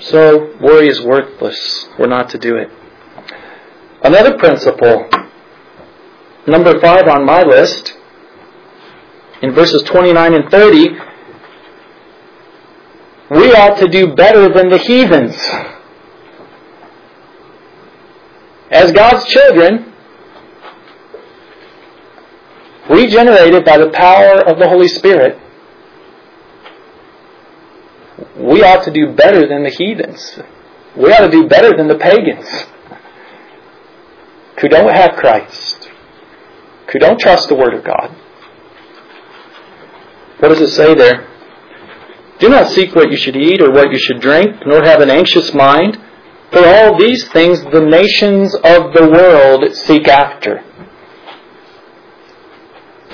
[0.00, 1.88] So worry is worthless.
[1.98, 2.70] We're not to do it.
[4.04, 5.08] Another principle,
[6.48, 7.96] number five on my list,
[9.42, 10.88] in verses 29 and 30,
[13.30, 15.36] we ought to do better than the heathens.
[18.72, 19.92] As God's children,
[22.90, 25.38] regenerated by the power of the Holy Spirit,
[28.36, 30.40] we ought to do better than the heathens.
[30.96, 32.48] We ought to do better than the pagans
[34.60, 35.90] who don't have Christ,
[36.92, 38.14] who don't trust the Word of God.
[40.38, 41.28] What does it say there?
[42.38, 45.10] Do not seek what you should eat or what you should drink, nor have an
[45.10, 45.96] anxious mind.
[46.50, 50.64] For all these things the nations of the world seek after.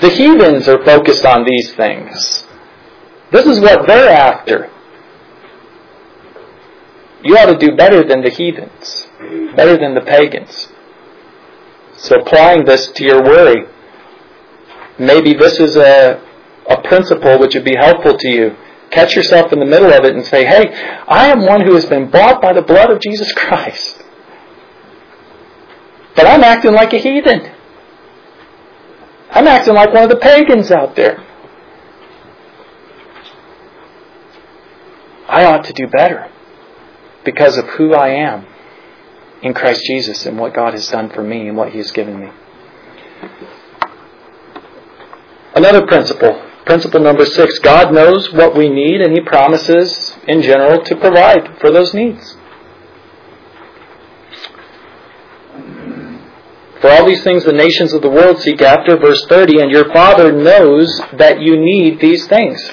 [0.01, 2.45] The heathens are focused on these things.
[3.31, 4.69] This is what they're after.
[7.23, 9.07] You ought to do better than the heathens,
[9.55, 10.69] better than the pagans.
[11.99, 13.65] So applying this to your worry,
[14.97, 16.21] maybe this is a,
[16.69, 18.55] a principle which would be helpful to you.
[18.89, 20.69] Catch yourself in the middle of it and say, hey,
[21.07, 24.01] I am one who has been bought by the blood of Jesus Christ.
[26.15, 27.51] But I'm acting like a heathen.
[29.31, 31.23] I'm acting like one of the pagans out there.
[35.27, 36.31] I ought to do better
[37.25, 38.47] because of who I am
[39.41, 42.19] in Christ Jesus and what God has done for me and what He has given
[42.19, 42.29] me.
[45.55, 50.83] Another principle, principle number six God knows what we need and He promises, in general,
[50.83, 52.37] to provide for those needs.
[56.81, 59.91] For all these things the nations of the world seek after, verse 30, and your
[59.91, 62.71] Father knows that you need these things.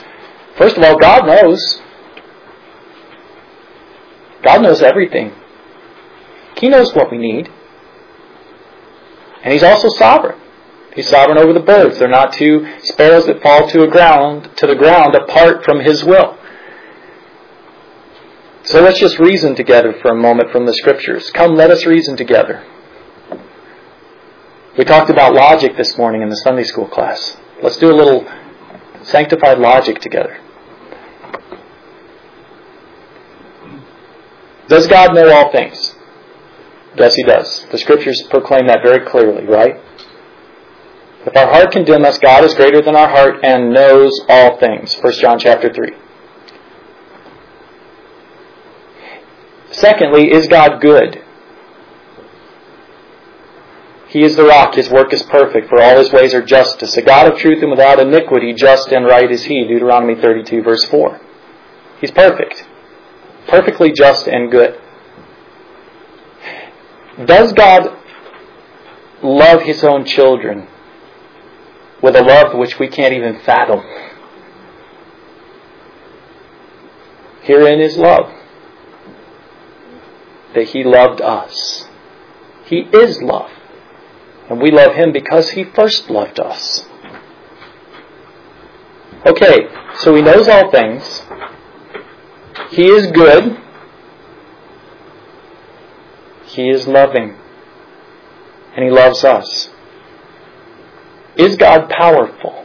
[0.57, 1.81] First of all, God knows.
[4.45, 5.33] God knows everything.
[6.59, 7.51] He knows what we need.
[9.43, 10.41] And He's also sovereign.
[10.95, 11.99] He's sovereign over the birds.
[11.99, 16.39] They're not two sparrows that fall to, ground, to the ground apart from His will.
[18.65, 21.31] So let's just reason together for a moment from the Scriptures.
[21.31, 22.67] Come, let us reason together.
[24.77, 27.37] We talked about logic this morning in the Sunday school class.
[27.63, 28.27] Let's do a little
[29.03, 30.41] sanctified logic together.
[34.69, 35.96] Does God know all things?
[36.97, 37.67] Yes, He does.
[37.71, 39.77] The Scriptures proclaim that very clearly, right?
[41.27, 44.95] If our heart condemn us, God is greater than our heart and knows all things.
[44.95, 45.91] 1 John chapter 3.
[49.73, 51.23] Secondly, is God good?
[54.09, 56.97] He is the rock, his work is perfect, for all his ways are justice.
[56.97, 59.67] A God of truth and without iniquity, just and right is he.
[59.67, 61.21] Deuteronomy 32, verse 4.
[62.01, 62.67] He's perfect.
[63.49, 64.81] Perfectly just and good.
[67.25, 67.97] Does God
[69.23, 70.69] love his own children
[72.03, 73.81] with a love which we can't even fathom?
[77.43, 78.33] Herein is love.
[80.55, 81.87] That he loved us.
[82.67, 83.51] He is love.
[84.49, 86.87] And we love Him because He first loved us.
[89.25, 91.23] Okay, so He knows all things.
[92.71, 93.61] He is good.
[96.57, 97.37] He is loving.
[98.75, 99.69] And He loves us.
[101.37, 102.65] Is God powerful?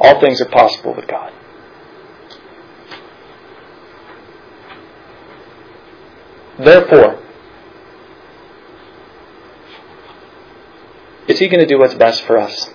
[0.00, 1.34] All things are possible with God.
[6.58, 7.22] Therefore,
[11.28, 12.70] is He going to do what's best for us?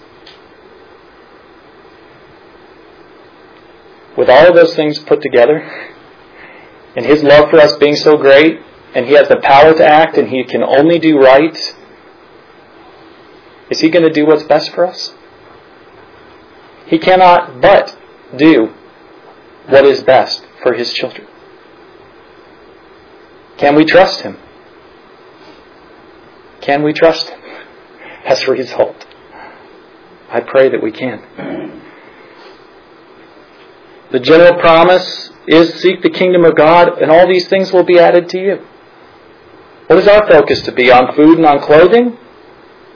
[4.16, 5.91] With all of those things put together,
[6.96, 8.60] and His love for us being so great,
[8.94, 11.56] and He has the power to act, and He can only do right,
[13.70, 15.14] is He going to do what's best for us?
[16.88, 17.98] He cannot but
[18.36, 18.74] do
[19.68, 21.28] what is best for His children.
[23.58, 24.38] Can we trust Him?
[26.62, 27.40] Can we trust Him?
[28.26, 29.06] As a result,
[30.30, 31.82] I pray that we can.
[34.12, 38.00] The general promise is seek the kingdom of God, and all these things will be
[38.00, 38.66] added to you.
[39.88, 42.18] What is our focus to be on food and on clothing?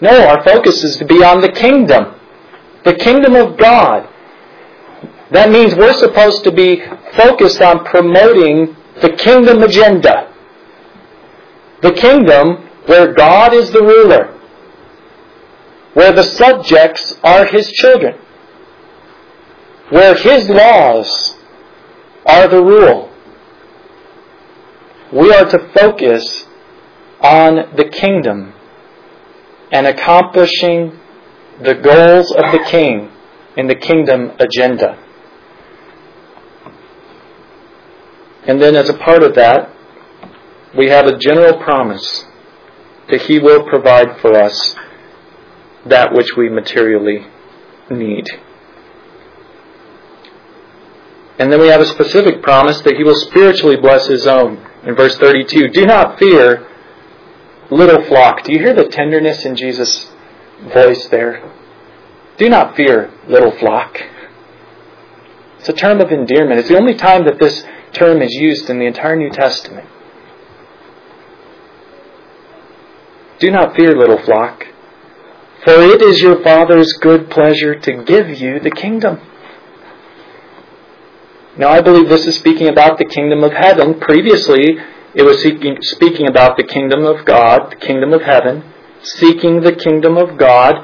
[0.02, 2.16] No, our focus is to be on the kingdom.
[2.84, 4.08] The kingdom of God.
[5.32, 6.82] That means we're supposed to be
[7.16, 10.32] focused on promoting the kingdom agenda.
[11.82, 14.40] The kingdom where God is the ruler,
[15.94, 18.18] where the subjects are his children,
[19.90, 21.35] where his laws
[22.26, 23.12] are the rule.
[25.14, 26.46] We are to focus
[27.22, 28.54] on the kingdom
[29.72, 31.00] and accomplishing
[31.62, 33.12] the goals of the king
[33.56, 35.02] in the kingdom agenda.
[38.48, 39.72] And then, as a part of that,
[40.78, 42.26] we have a general promise
[43.10, 44.76] that He will provide for us
[45.86, 47.26] that which we materially
[47.90, 48.26] need.
[51.38, 54.66] And then we have a specific promise that He will spiritually bless His own.
[54.86, 56.68] In verse 32, do not fear,
[57.70, 58.44] little flock.
[58.44, 60.12] Do you hear the tenderness in Jesus'
[60.74, 61.52] voice there?
[62.38, 64.00] Do not fear, little flock.
[65.60, 66.60] It's a term of endearment.
[66.60, 69.90] It's the only time that this term is used in the entire New Testament.
[73.40, 74.66] Do not fear, little flock,
[75.66, 79.20] for it is your Father's good pleasure to give you the kingdom.
[81.58, 84.00] Now, I believe this is speaking about the kingdom of heaven.
[84.02, 84.78] Previously,
[85.14, 90.18] it was speaking about the kingdom of God, the kingdom of heaven, seeking the kingdom
[90.18, 90.76] of God.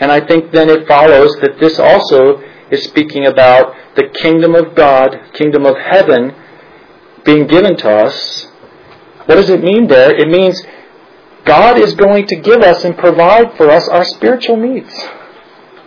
[0.00, 4.74] And I think then it follows that this also is speaking about the kingdom of
[4.74, 6.34] God, kingdom of heaven,
[7.24, 8.46] being given to us.
[9.24, 10.14] What does it mean there?
[10.14, 10.62] It means
[11.46, 14.94] God is going to give us and provide for us our spiritual needs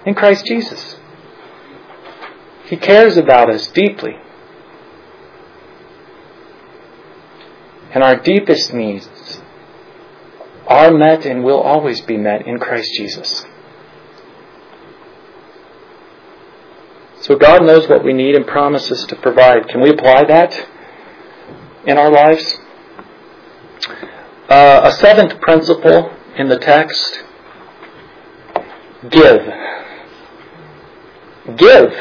[0.06, 0.95] in Christ Jesus.
[2.68, 4.16] He cares about us deeply.
[7.91, 9.39] And our deepest needs
[10.68, 13.45] are met and will always be met in Christ Jesus.
[17.22, 19.68] So God knows what we need and promises to provide.
[19.70, 20.68] Can we apply that
[21.86, 22.57] in our lives?
[24.49, 27.24] Uh, a seventh principle in the text
[29.09, 29.41] give.
[31.57, 31.93] Give.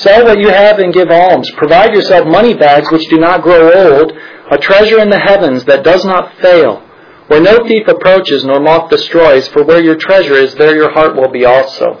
[0.00, 1.50] Sell what you have and give alms.
[1.56, 4.12] Provide yourself money bags which do not grow old,
[4.50, 6.80] a treasure in the heavens that does not fail,
[7.28, 11.16] where no thief approaches nor moth destroys, for where your treasure is, there your heart
[11.16, 11.98] will be also.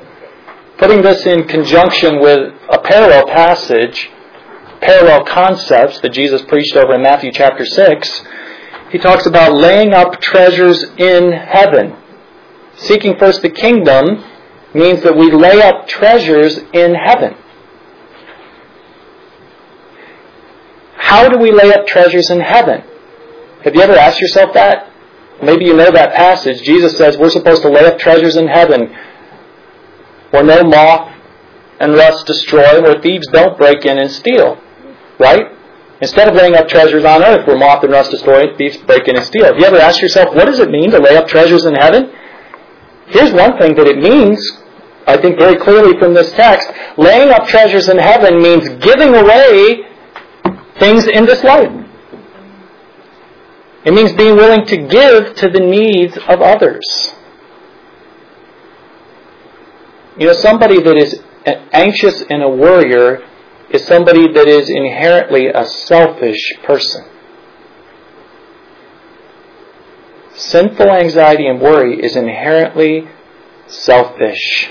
[0.76, 4.10] Putting this in conjunction with a parallel passage,
[4.82, 8.24] parallel concepts that Jesus preached over in Matthew chapter 6,
[8.90, 11.96] he talks about laying up treasures in heaven.
[12.76, 14.22] Seeking first the kingdom
[14.74, 17.36] means that we lay up treasures in heaven.
[21.06, 22.82] How do we lay up treasures in heaven?
[23.62, 24.90] Have you ever asked yourself that?
[25.40, 26.62] Maybe you know that passage.
[26.62, 28.92] Jesus says we're supposed to lay up treasures in heaven
[30.30, 31.14] where no moth
[31.78, 34.60] and rust destroy, where thieves don't break in and steal.
[35.20, 35.46] Right?
[36.00, 39.16] Instead of laying up treasures on earth where moth and rust destroy, thieves break in
[39.16, 39.44] and steal.
[39.44, 42.10] Have you ever asked yourself, what does it mean to lay up treasures in heaven?
[43.06, 44.40] Here's one thing that it means,
[45.06, 46.68] I think very clearly from this text.
[46.98, 49.86] Laying up treasures in heaven means giving away
[50.78, 51.86] things in this life.
[53.84, 56.84] It means being willing to give to the needs of others.
[60.18, 61.20] You know, somebody that is
[61.72, 63.24] anxious and a worrier
[63.70, 67.04] is somebody that is inherently a selfish person.
[70.34, 73.08] Sinful anxiety and worry is inherently
[73.68, 74.70] selfish.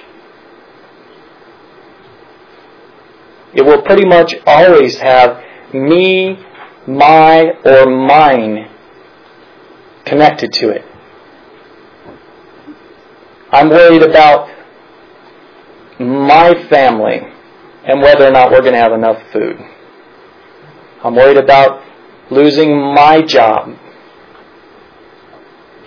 [3.54, 6.38] It will pretty much always have me,
[6.88, 8.70] my, or mine
[10.06, 10.86] connected to it.
[13.52, 14.50] I'm worried about
[16.00, 17.22] my family
[17.86, 19.58] and whether or not we're going to have enough food.
[21.04, 21.84] I'm worried about
[22.32, 23.78] losing my job.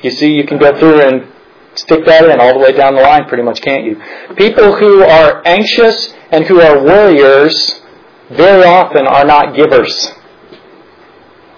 [0.03, 1.33] You see, you can go through and
[1.75, 4.01] stick that in all the way down the line pretty much, can't you?
[4.37, 7.78] People who are anxious and who are worriers
[8.31, 10.13] very often are not givers.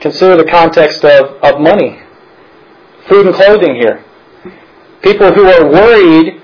[0.00, 2.00] Consider the context of, of money,
[3.08, 4.04] food and clothing here.
[5.02, 6.40] People who are worried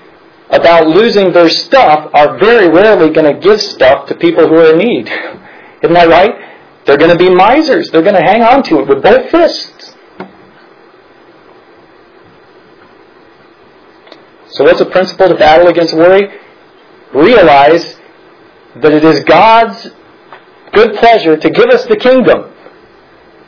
[0.49, 4.73] about losing their stuff are very rarely going to give stuff to people who are
[4.73, 5.07] in need.
[5.83, 6.31] Isn't that right?
[6.85, 7.89] They're going to be misers.
[7.91, 9.93] They're going to hang on to it with both fists.
[14.49, 16.39] So what's the principle to battle against worry?
[17.13, 17.97] Realize
[18.75, 19.89] that it is God's
[20.77, 22.53] good pleasure to give us the kingdom.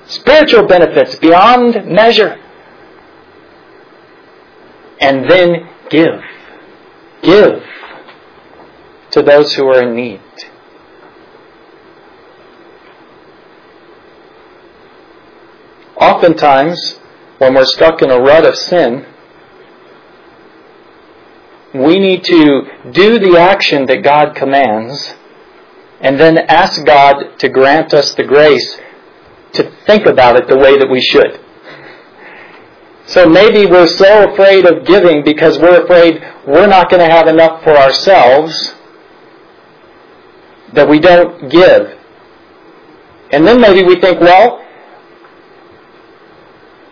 [0.07, 2.39] Spiritual benefits beyond measure.
[4.99, 6.19] And then give.
[7.21, 7.63] Give
[9.11, 10.21] to those who are in need.
[15.97, 16.99] Oftentimes,
[17.37, 19.05] when we're stuck in a rut of sin,
[21.75, 25.13] we need to do the action that God commands
[26.01, 28.77] and then ask God to grant us the grace
[29.53, 31.39] to think about it the way that we should.
[33.07, 37.27] So maybe we're so afraid of giving because we're afraid we're not going to have
[37.27, 38.75] enough for ourselves
[40.73, 41.97] that we don't give.
[43.31, 44.63] And then maybe we think, well,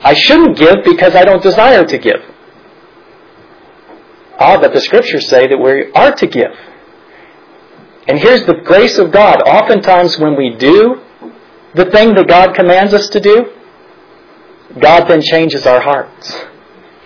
[0.01, 2.21] I shouldn't give because I don't desire to give.
[4.39, 6.51] Ah, but the scriptures say that we are to give.
[8.07, 9.41] And here's the grace of God.
[9.41, 11.01] Oftentimes when we do
[11.75, 13.51] the thing that God commands us to do,
[14.79, 16.33] God then changes our hearts.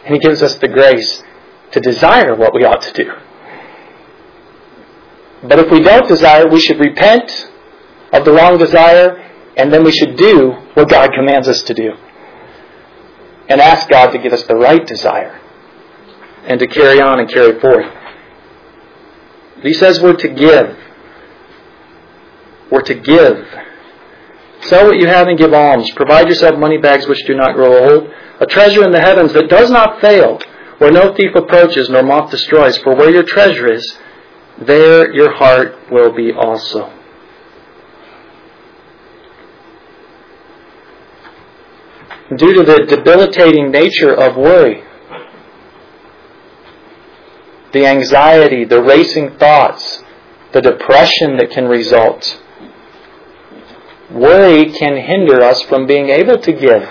[0.06, 1.24] And He gives us the grace
[1.72, 3.12] to desire what we ought to do.
[5.43, 7.49] But if we don't desire, we should repent
[8.14, 9.18] of the wrong desire,
[9.58, 11.93] and then we should do what God commands us to do.
[13.49, 15.39] And ask God to give us the right desire
[16.45, 17.91] and to carry on and carry forth.
[19.64, 20.78] He says we're to give.
[22.72, 23.45] We're to give.
[24.61, 25.91] Sell what you have and give alms.
[25.91, 28.09] Provide yourself money bags which do not grow old,
[28.39, 30.39] a treasure in the heavens that does not fail,
[30.78, 32.78] where no thief approaches nor moth destroys.
[32.78, 33.97] For where your treasure is,
[34.59, 36.93] there your heart will be also.
[42.38, 44.84] Due to the debilitating nature of worry,
[47.74, 50.03] the anxiety, the racing thoughts,
[50.53, 52.41] the depression that can result,
[54.14, 56.88] worry can hinder us from being able to give,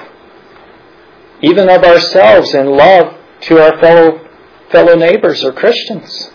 [1.42, 4.28] even of ourselves in love to our fellow,
[4.70, 6.30] fellow neighbors or Christians.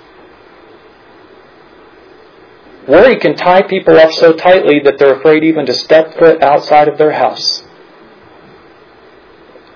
[2.88, 6.88] Worry can tie people up so tightly that they're afraid even to step foot outside
[6.88, 7.64] of their house.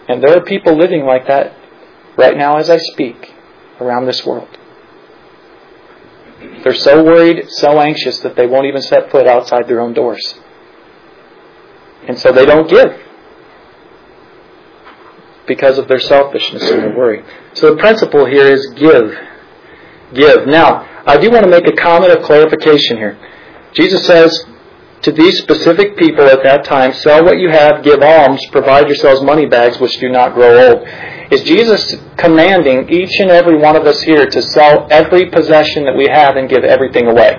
[0.07, 1.55] And there are people living like that
[2.17, 3.33] right now as I speak
[3.79, 4.49] around this world.
[6.63, 10.39] They're so worried, so anxious that they won't even set foot outside their own doors.
[12.09, 12.87] And so they don't give
[15.45, 17.23] because of their selfishness and their worry.
[17.53, 19.15] So the principle here is give.
[20.15, 20.47] Give.
[20.47, 23.15] Now, I do want to make a comment of clarification here.
[23.73, 24.43] Jesus says
[25.03, 29.21] to these specific people at that time, sell what you have, give alms, provide yourselves
[29.21, 30.87] money bags which do not grow old.
[31.31, 35.95] Is Jesus commanding each and every one of us here to sell every possession that
[35.95, 37.35] we have and give everything away?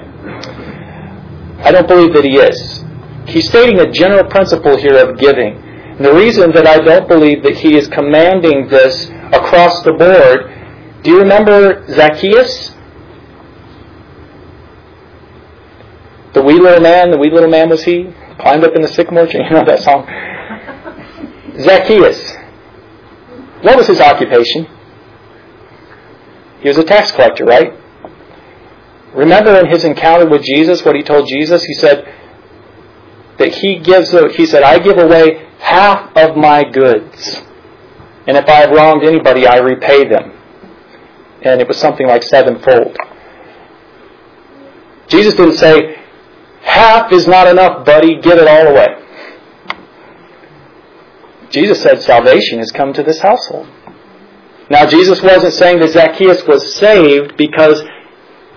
[1.59, 2.80] I don't believe that he is.
[3.27, 5.57] He's stating a general principle here of giving.
[5.57, 11.03] And the reason that I don't believe that he is commanding this across the board,
[11.03, 12.75] do you remember Zacchaeus?
[16.33, 18.13] The wee little man, the wee little man was he?
[18.39, 19.45] Climbed up in the sycamore tree.
[19.51, 20.07] You know that song?
[21.61, 22.37] Zacchaeus.
[23.63, 24.67] What was his occupation?
[26.63, 27.73] He was a tax collector, right?
[29.15, 31.65] Remember in his encounter with Jesus, what he told Jesus?
[31.65, 32.07] He said
[33.41, 37.41] that he gives, he said, I give away half of my goods.
[38.27, 40.39] And if I have wronged anybody, I repay them.
[41.43, 42.97] And it was something like sevenfold.
[45.09, 45.97] Jesus didn't say,
[46.61, 48.89] half is not enough, buddy, give it all away.
[51.49, 53.69] Jesus said salvation has come to this household.
[54.69, 57.83] Now, Jesus wasn't saying that Zacchaeus was saved because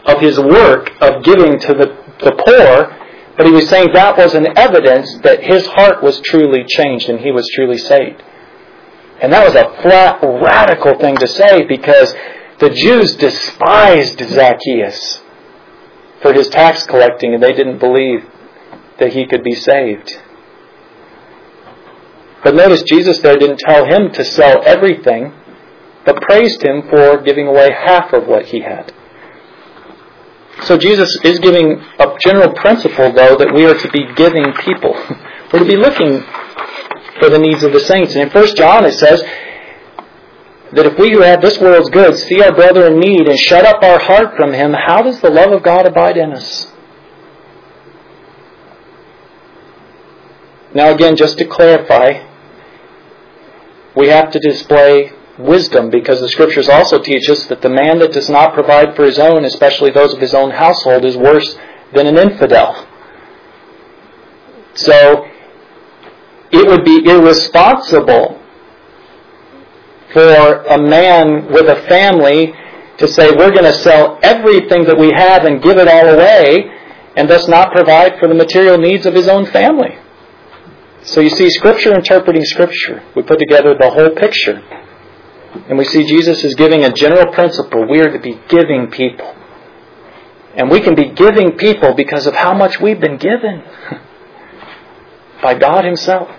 [0.05, 3.02] of his work of giving to the, the poor,
[3.35, 7.19] but he was saying that was an evidence that his heart was truly changed and
[7.19, 8.21] he was truly saved.
[9.21, 12.13] And that was a flat, radical thing to say because
[12.59, 15.21] the Jews despised Zacchaeus
[16.21, 18.23] for his tax collecting and they didn't believe
[18.99, 20.21] that he could be saved.
[22.43, 25.33] But notice Jesus there didn't tell him to sell everything,
[26.05, 28.93] but praised him for giving away half of what he had.
[30.61, 34.93] So Jesus is giving a general principle, though, that we are to be giving people.
[35.51, 36.21] We're to be looking
[37.19, 38.15] for the needs of the saints.
[38.15, 39.21] And in 1 John it says
[40.71, 43.65] that if we who have this world's goods see our brother in need and shut
[43.65, 46.71] up our heart from him, how does the love of God abide in us?
[50.73, 52.27] Now again, just to clarify,
[53.95, 58.11] we have to display wisdom because the scriptures also teach us that the man that
[58.11, 61.57] does not provide for his own, especially those of his own household, is worse
[61.93, 62.87] than an infidel.
[64.75, 65.27] So,
[66.51, 68.39] it would be irresponsible
[70.13, 72.53] for a man with a family
[72.97, 76.71] to say, we're going to sell everything that we have and give it all away,
[77.15, 79.97] and thus not provide for the material needs of his own family.
[81.01, 83.03] So you see, Scripture interpreting Scripture.
[83.15, 84.61] We put together the whole picture.
[85.69, 87.87] And we see Jesus is giving a general principle.
[87.87, 89.35] We are to be giving people.
[90.55, 93.63] And we can be giving people because of how much we've been given
[95.41, 96.29] by God Himself.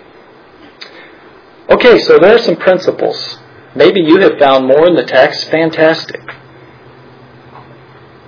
[1.69, 3.39] Okay, so there are some principles.
[3.75, 5.49] Maybe you have found more in the text.
[5.49, 6.21] Fantastic.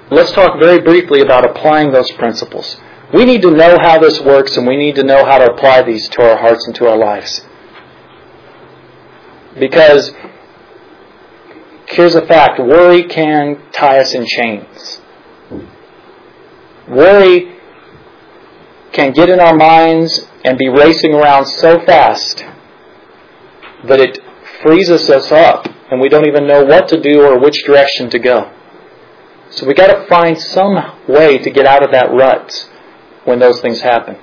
[0.10, 2.78] Let's talk very briefly about applying those principles.
[3.14, 5.84] We need to know how this works and we need to know how to apply
[5.84, 7.42] these to our hearts and to our lives.
[9.60, 10.12] Because
[11.88, 15.02] here's a fact worry can tie us in chains.
[16.88, 17.56] Worry
[18.94, 22.44] can get in our minds and be racing around so fast
[23.86, 24.20] that it
[24.62, 28.20] freezes us up and we don't even know what to do or which direction to
[28.20, 28.52] go.
[29.50, 30.76] So we got to find some
[31.08, 32.70] way to get out of that rut
[33.24, 34.18] when those things happen.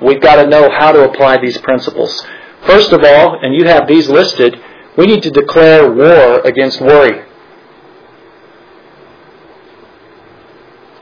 [0.00, 2.24] We've got to know how to apply these principles.
[2.66, 4.56] First of all, and you have these listed,
[4.96, 7.22] we need to declare war against worry.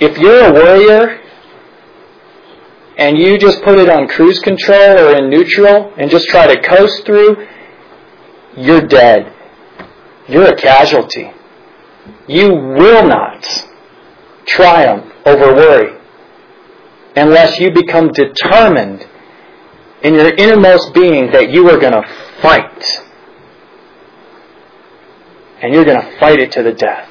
[0.00, 1.20] If you're a worrier
[2.98, 6.60] and you just put it on cruise control or in neutral and just try to
[6.60, 7.46] coast through,
[8.56, 9.32] you're dead.
[10.28, 11.30] You're a casualty.
[12.26, 13.44] You will not
[14.46, 15.98] triumph over worry
[17.16, 19.06] unless you become determined
[20.02, 22.02] in your innermost being that you are going to
[22.42, 23.03] fight.
[25.64, 27.08] And you're going to fight it to the death.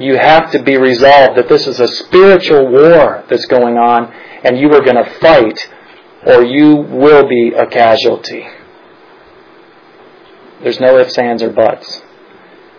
[0.00, 4.10] You have to be resolved that this is a spiritual war that's going on
[4.42, 5.70] and you are going to fight
[6.24, 8.46] or you will be a casualty.
[10.62, 12.00] There's no ifs, ands, or buts.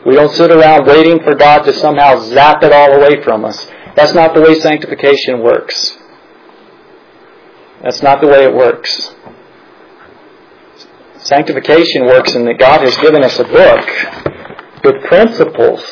[0.03, 3.67] We don't sit around waiting for God to somehow zap it all away from us.
[3.95, 5.95] That's not the way sanctification works.
[7.83, 9.11] That's not the way it works.
[11.27, 13.85] Sanctification works in that God has given us a book
[14.85, 15.83] with principles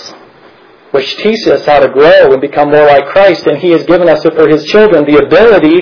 [0.91, 4.07] which teach us how to grow and become more like Christ, and He has given
[4.07, 5.81] us for His children the ability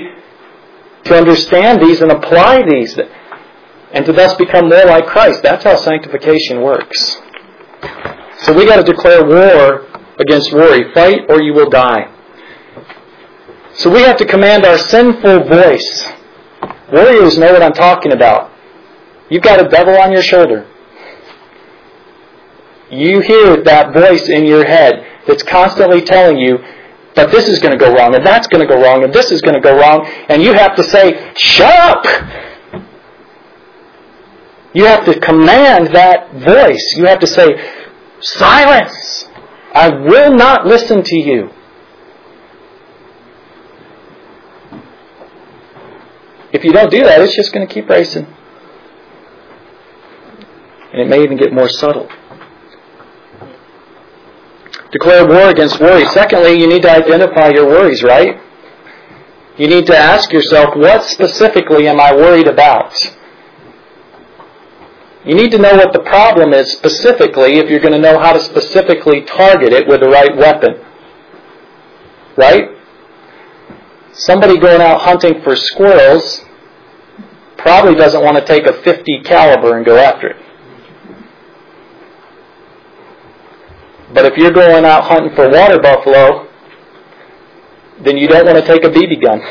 [1.04, 2.98] to understand these and apply these
[3.92, 5.44] and to thus become more like Christ.
[5.44, 7.18] That's how sanctification works.
[8.40, 9.86] So we got to declare war
[10.18, 10.92] against worry.
[10.96, 12.12] Fight or you will die.
[13.76, 16.08] So we have to command our sinful voice.
[16.92, 18.53] Warriors know what I'm talking about.
[19.34, 20.68] You've got a devil on your shoulder.
[22.92, 26.60] You hear that voice in your head that's constantly telling you,
[27.16, 29.32] but this is going to go wrong, and that's going to go wrong, and this
[29.32, 32.06] is going to go wrong, and you have to say, shut up!
[34.76, 36.94] You have to command that voice.
[36.96, 37.48] You have to say,
[38.20, 39.26] silence!
[39.74, 41.50] I will not listen to you.
[46.52, 48.28] If you don't do that, it's just going to keep racing.
[50.94, 52.08] And it may even get more subtle.
[54.92, 56.06] Declare war against worry.
[56.06, 58.40] Secondly, you need to identify your worries, right?
[59.58, 62.94] You need to ask yourself, what specifically am I worried about?
[65.26, 68.34] You need to know what the problem is specifically if you're going to know how
[68.34, 70.76] to specifically target it with the right weapon.
[72.38, 72.70] Right?
[74.12, 76.46] Somebody going out hunting for squirrels
[77.58, 80.43] probably doesn't want to take a 50 caliber and go after it.
[84.14, 86.48] But if you're going out hunting for water buffalo,
[88.04, 89.42] then you don't want to take a BB gun.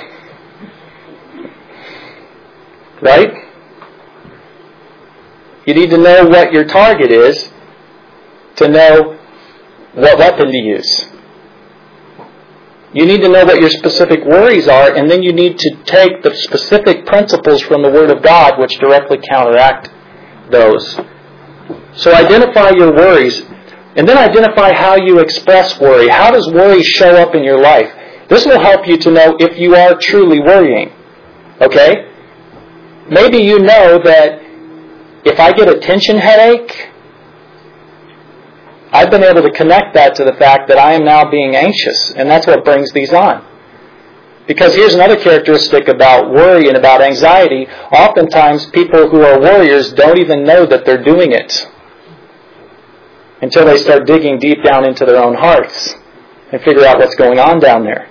[3.00, 3.32] Right?
[5.66, 7.50] You need to know what your target is
[8.56, 9.18] to know
[9.94, 11.06] what weapon to use.
[12.94, 16.22] You need to know what your specific worries are, and then you need to take
[16.22, 19.88] the specific principles from the Word of God which directly counteract
[20.50, 21.00] those.
[21.94, 23.42] So identify your worries,
[23.96, 26.08] and then identify how you express worry.
[26.08, 27.90] How does worry show up in your life?
[28.28, 30.90] This will help you to know if you are truly worrying.
[31.60, 32.08] Okay?
[33.10, 34.40] Maybe you know that
[35.24, 36.90] if I get a tension headache,
[38.92, 42.12] I've been able to connect that to the fact that I am now being anxious,
[42.12, 43.46] and that's what brings these on.
[44.46, 47.66] Because here's another characteristic about worry and about anxiety.
[47.92, 51.68] Oftentimes, people who are worriers don't even know that they're doing it
[53.42, 55.94] until they start digging deep down into their own hearts
[56.52, 58.08] and figure out what's going on down there.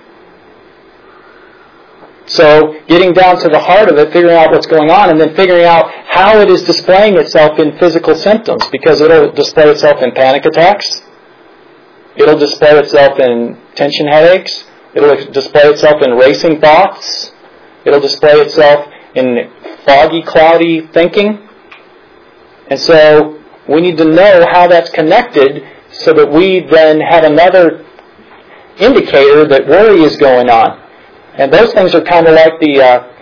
[2.26, 5.34] So, getting down to the heart of it, figuring out what's going on, and then
[5.34, 10.12] figuring out how it is displaying itself in physical symptoms, because it'll display itself in
[10.12, 11.02] panic attacks,
[12.16, 14.64] it'll display itself in tension headaches,
[14.94, 17.32] it'll display itself in racing thoughts,
[17.84, 19.50] it'll display itself in
[19.84, 21.48] foggy, cloudy thinking.
[22.68, 27.84] And so, we need to know how that's connected so that we then have another
[28.78, 30.80] indicator that worry is going on.
[31.34, 33.12] And those things are kind of like the uh,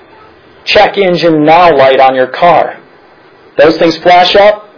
[0.65, 2.81] check engine now light on your car.
[3.57, 4.69] Those things flash up,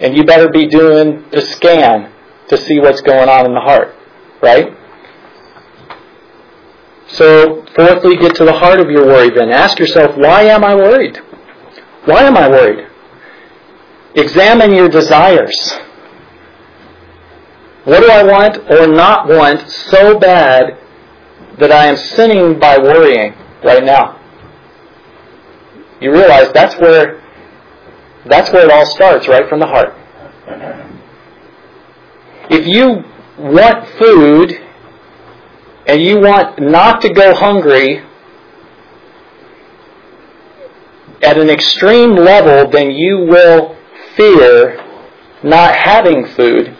[0.00, 2.12] and you better be doing the scan
[2.48, 3.94] to see what's going on in the heart,
[4.42, 4.76] right?
[7.08, 9.50] So, fourthly, get to the heart of your worry then.
[9.50, 11.18] Ask yourself, why am I worried?
[12.06, 12.88] Why am I worried?
[14.16, 15.74] Examine your desires.
[17.84, 20.78] What do I want or not want so bad
[21.58, 24.20] that I am sinning by worrying right now?
[26.00, 27.20] You realize that's where
[28.26, 29.94] that's where it all starts, right from the heart.
[32.50, 33.04] If you
[33.38, 34.52] want food
[35.86, 38.02] and you want not to go hungry
[41.22, 43.76] at an extreme level, then you will
[44.16, 44.80] fear
[45.42, 46.76] not having food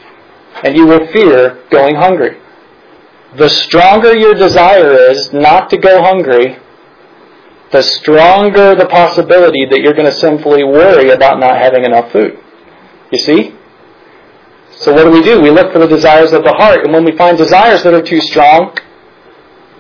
[0.63, 2.41] and you will fear going hungry.
[3.37, 6.57] The stronger your desire is not to go hungry,
[7.73, 12.39] the stronger the possibility that you're going to sinfully worry about not having enough food.
[13.11, 13.55] You see?
[14.71, 15.41] So what do we do?
[15.41, 18.03] We look for the desires of the heart, and when we find desires that are
[18.03, 18.77] too strong,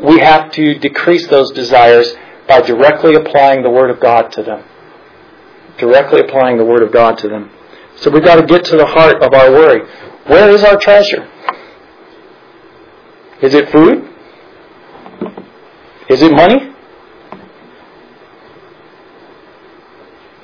[0.02, 2.14] we have to decrease those desires
[2.48, 4.64] by directly applying the Word of God to them.
[5.78, 7.50] Directly applying the Word of God to them.
[7.96, 9.82] So we've got to get to the heart of our worry.
[10.26, 11.28] Where is our treasure?
[13.42, 14.08] Is it food?
[16.08, 16.72] Is it money?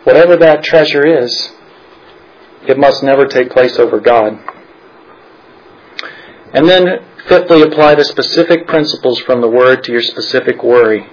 [0.05, 1.53] Whatever that treasure is,
[2.67, 4.39] it must never take place over God.
[6.53, 11.07] And then, fifthly, apply the specific principles from the Word to your specific worry.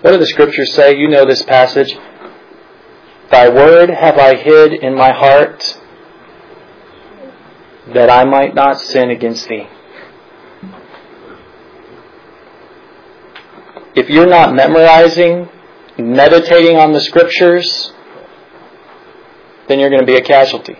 [0.00, 0.96] What do the Scriptures say?
[0.96, 1.96] You know this passage.
[3.30, 5.80] Thy word have I hid in my heart
[7.92, 9.66] that I might not sin against thee.
[13.94, 15.48] If you're not memorizing,
[15.98, 17.92] meditating on the Scriptures,
[19.68, 20.76] then you're going to be a casualty.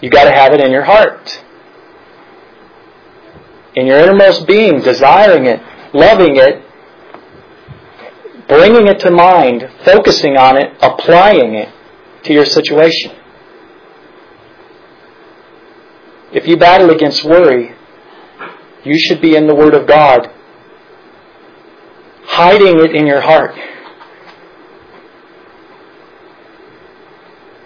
[0.00, 1.42] You've got to have it in your heart.
[3.74, 5.60] In your innermost being, desiring it,
[5.92, 6.63] loving it,
[8.48, 11.68] bringing it to mind, focusing on it, applying it
[12.24, 13.12] to your situation.
[16.32, 17.74] If you battle against worry,
[18.84, 20.28] you should be in the Word of God,
[22.24, 23.54] hiding it in your heart,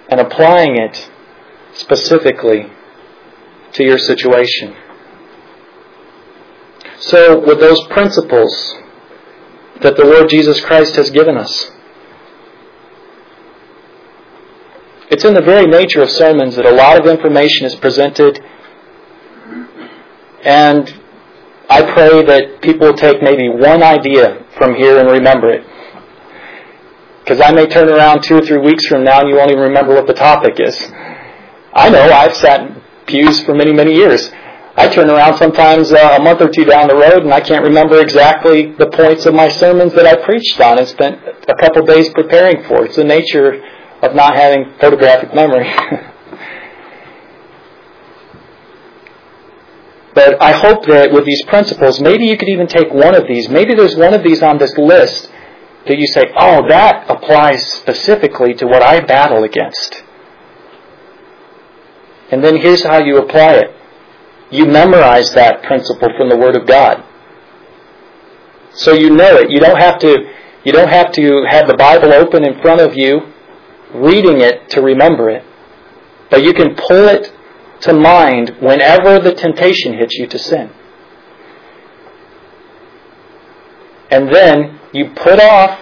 [0.08, 1.08] and applying it
[1.72, 2.70] specifically
[3.72, 4.76] to your situation.
[6.98, 8.76] So, with those principles,
[9.82, 11.70] that the Lord Jesus Christ has given us.
[15.10, 18.40] It's in the very nature of sermons that a lot of information is presented,
[20.42, 21.00] and
[21.70, 25.64] I pray that people will take maybe one idea from here and remember it.
[27.20, 29.64] Because I may turn around two or three weeks from now and you won't even
[29.64, 30.74] remember what the topic is.
[31.74, 34.32] I know, I've sat in pews for many, many years.
[34.78, 37.64] I turn around sometimes uh, a month or two down the road and I can't
[37.64, 41.84] remember exactly the points of my sermons that I preached on and spent a couple
[41.84, 42.84] days preparing for.
[42.84, 43.60] It's the nature
[44.02, 45.68] of not having photographic memory.
[50.14, 53.48] but I hope that with these principles, maybe you could even take one of these.
[53.48, 55.28] Maybe there's one of these on this list
[55.88, 60.04] that you say, oh, that applies specifically to what I battle against.
[62.30, 63.74] And then here's how you apply it
[64.50, 67.04] you memorize that principle from the Word of God.
[68.72, 69.50] So you know it.
[69.50, 70.32] You don't have to
[70.64, 73.32] you don't have to have the Bible open in front of you,
[73.94, 75.44] reading it to remember it.
[76.30, 77.32] But you can pull it
[77.82, 80.70] to mind whenever the temptation hits you to sin.
[84.10, 85.80] And then you put off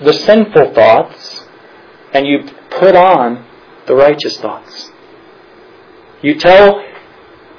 [0.00, 1.44] the sinful thoughts
[2.12, 3.44] and you put on
[3.86, 4.90] the righteous thoughts.
[6.22, 6.82] You tell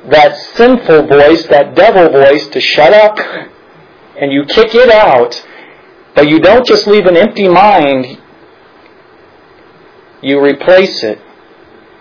[0.05, 3.17] that sinful voice, that devil voice, to shut up
[4.17, 5.45] and you kick it out,
[6.15, 8.19] but you don't just leave an empty mind,
[10.21, 11.19] you replace it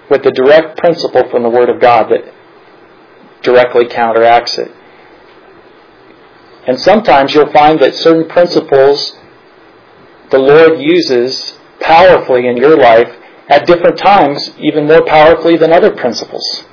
[0.09, 2.33] with the direct principle from the Word of God that
[3.43, 4.71] directly counteracts it.
[6.67, 9.17] And sometimes you'll find that certain principles
[10.31, 13.15] the Lord uses powerfully in your life
[13.49, 16.65] at different times, even more powerfully than other principles.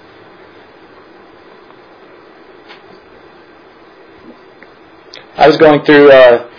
[5.35, 6.49] I was going through a,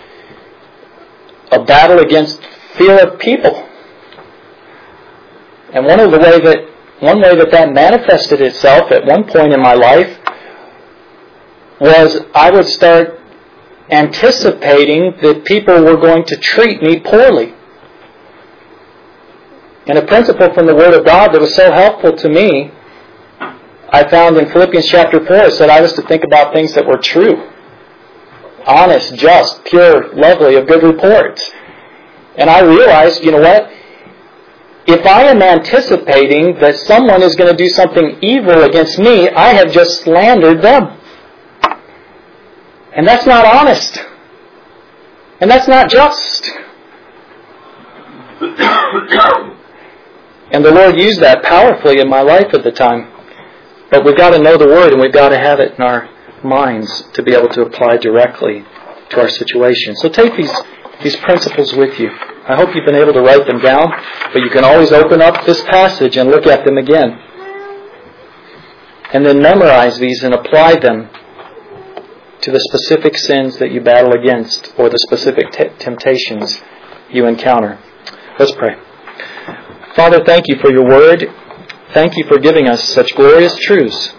[1.51, 2.41] a battle against
[2.77, 3.55] fear of people.
[5.73, 6.69] And one of the way that
[6.99, 10.17] one way that that manifested itself at one point in my life
[11.79, 13.19] was I would start
[13.89, 17.53] anticipating that people were going to treat me poorly.
[19.87, 22.71] And a principle from the Word of God that was so helpful to me,
[23.89, 26.85] I found in Philippians chapter 4, it said I was to think about things that
[26.87, 27.51] were true
[28.65, 31.39] honest, just, pure, lovely, of good report.
[32.37, 33.71] And I realized, you know what?
[34.87, 39.49] if I am anticipating that someone is going to do something evil against me, I
[39.49, 40.97] have just slandered them.
[42.95, 43.99] And that's not honest.
[45.41, 46.51] And that's not just.
[50.51, 53.11] and the Lord used that powerfully in my life at the time.
[53.89, 56.07] But we've got to know the Word and we've got to have it in our
[56.45, 58.63] minds to be able to apply directly
[59.09, 59.95] to our situation.
[59.95, 60.53] So take these,
[61.03, 62.09] these principles with you.
[62.47, 63.91] I hope you've been able to write them down,
[64.31, 67.19] but you can always open up this passage and look at them again.
[69.13, 71.09] And then memorize these and apply them
[72.41, 76.61] to the specific sins that you battle against or the specific t- temptations
[77.09, 77.79] you encounter.
[78.37, 78.75] Let's pray.
[79.95, 81.25] Father, thank you for your word.
[81.93, 84.13] Thank you for giving us such glorious truths.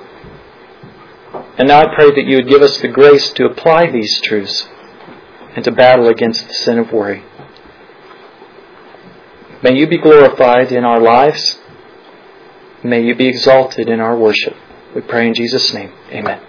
[1.59, 4.69] And now I pray that you would give us the grace to apply these truths
[5.55, 7.23] and to battle against the sin of worry.
[9.63, 11.59] May you be glorified in our lives.
[12.85, 14.55] May you be exalted in our worship.
[14.95, 15.93] We pray in Jesus' name.
[16.11, 16.41] Amen.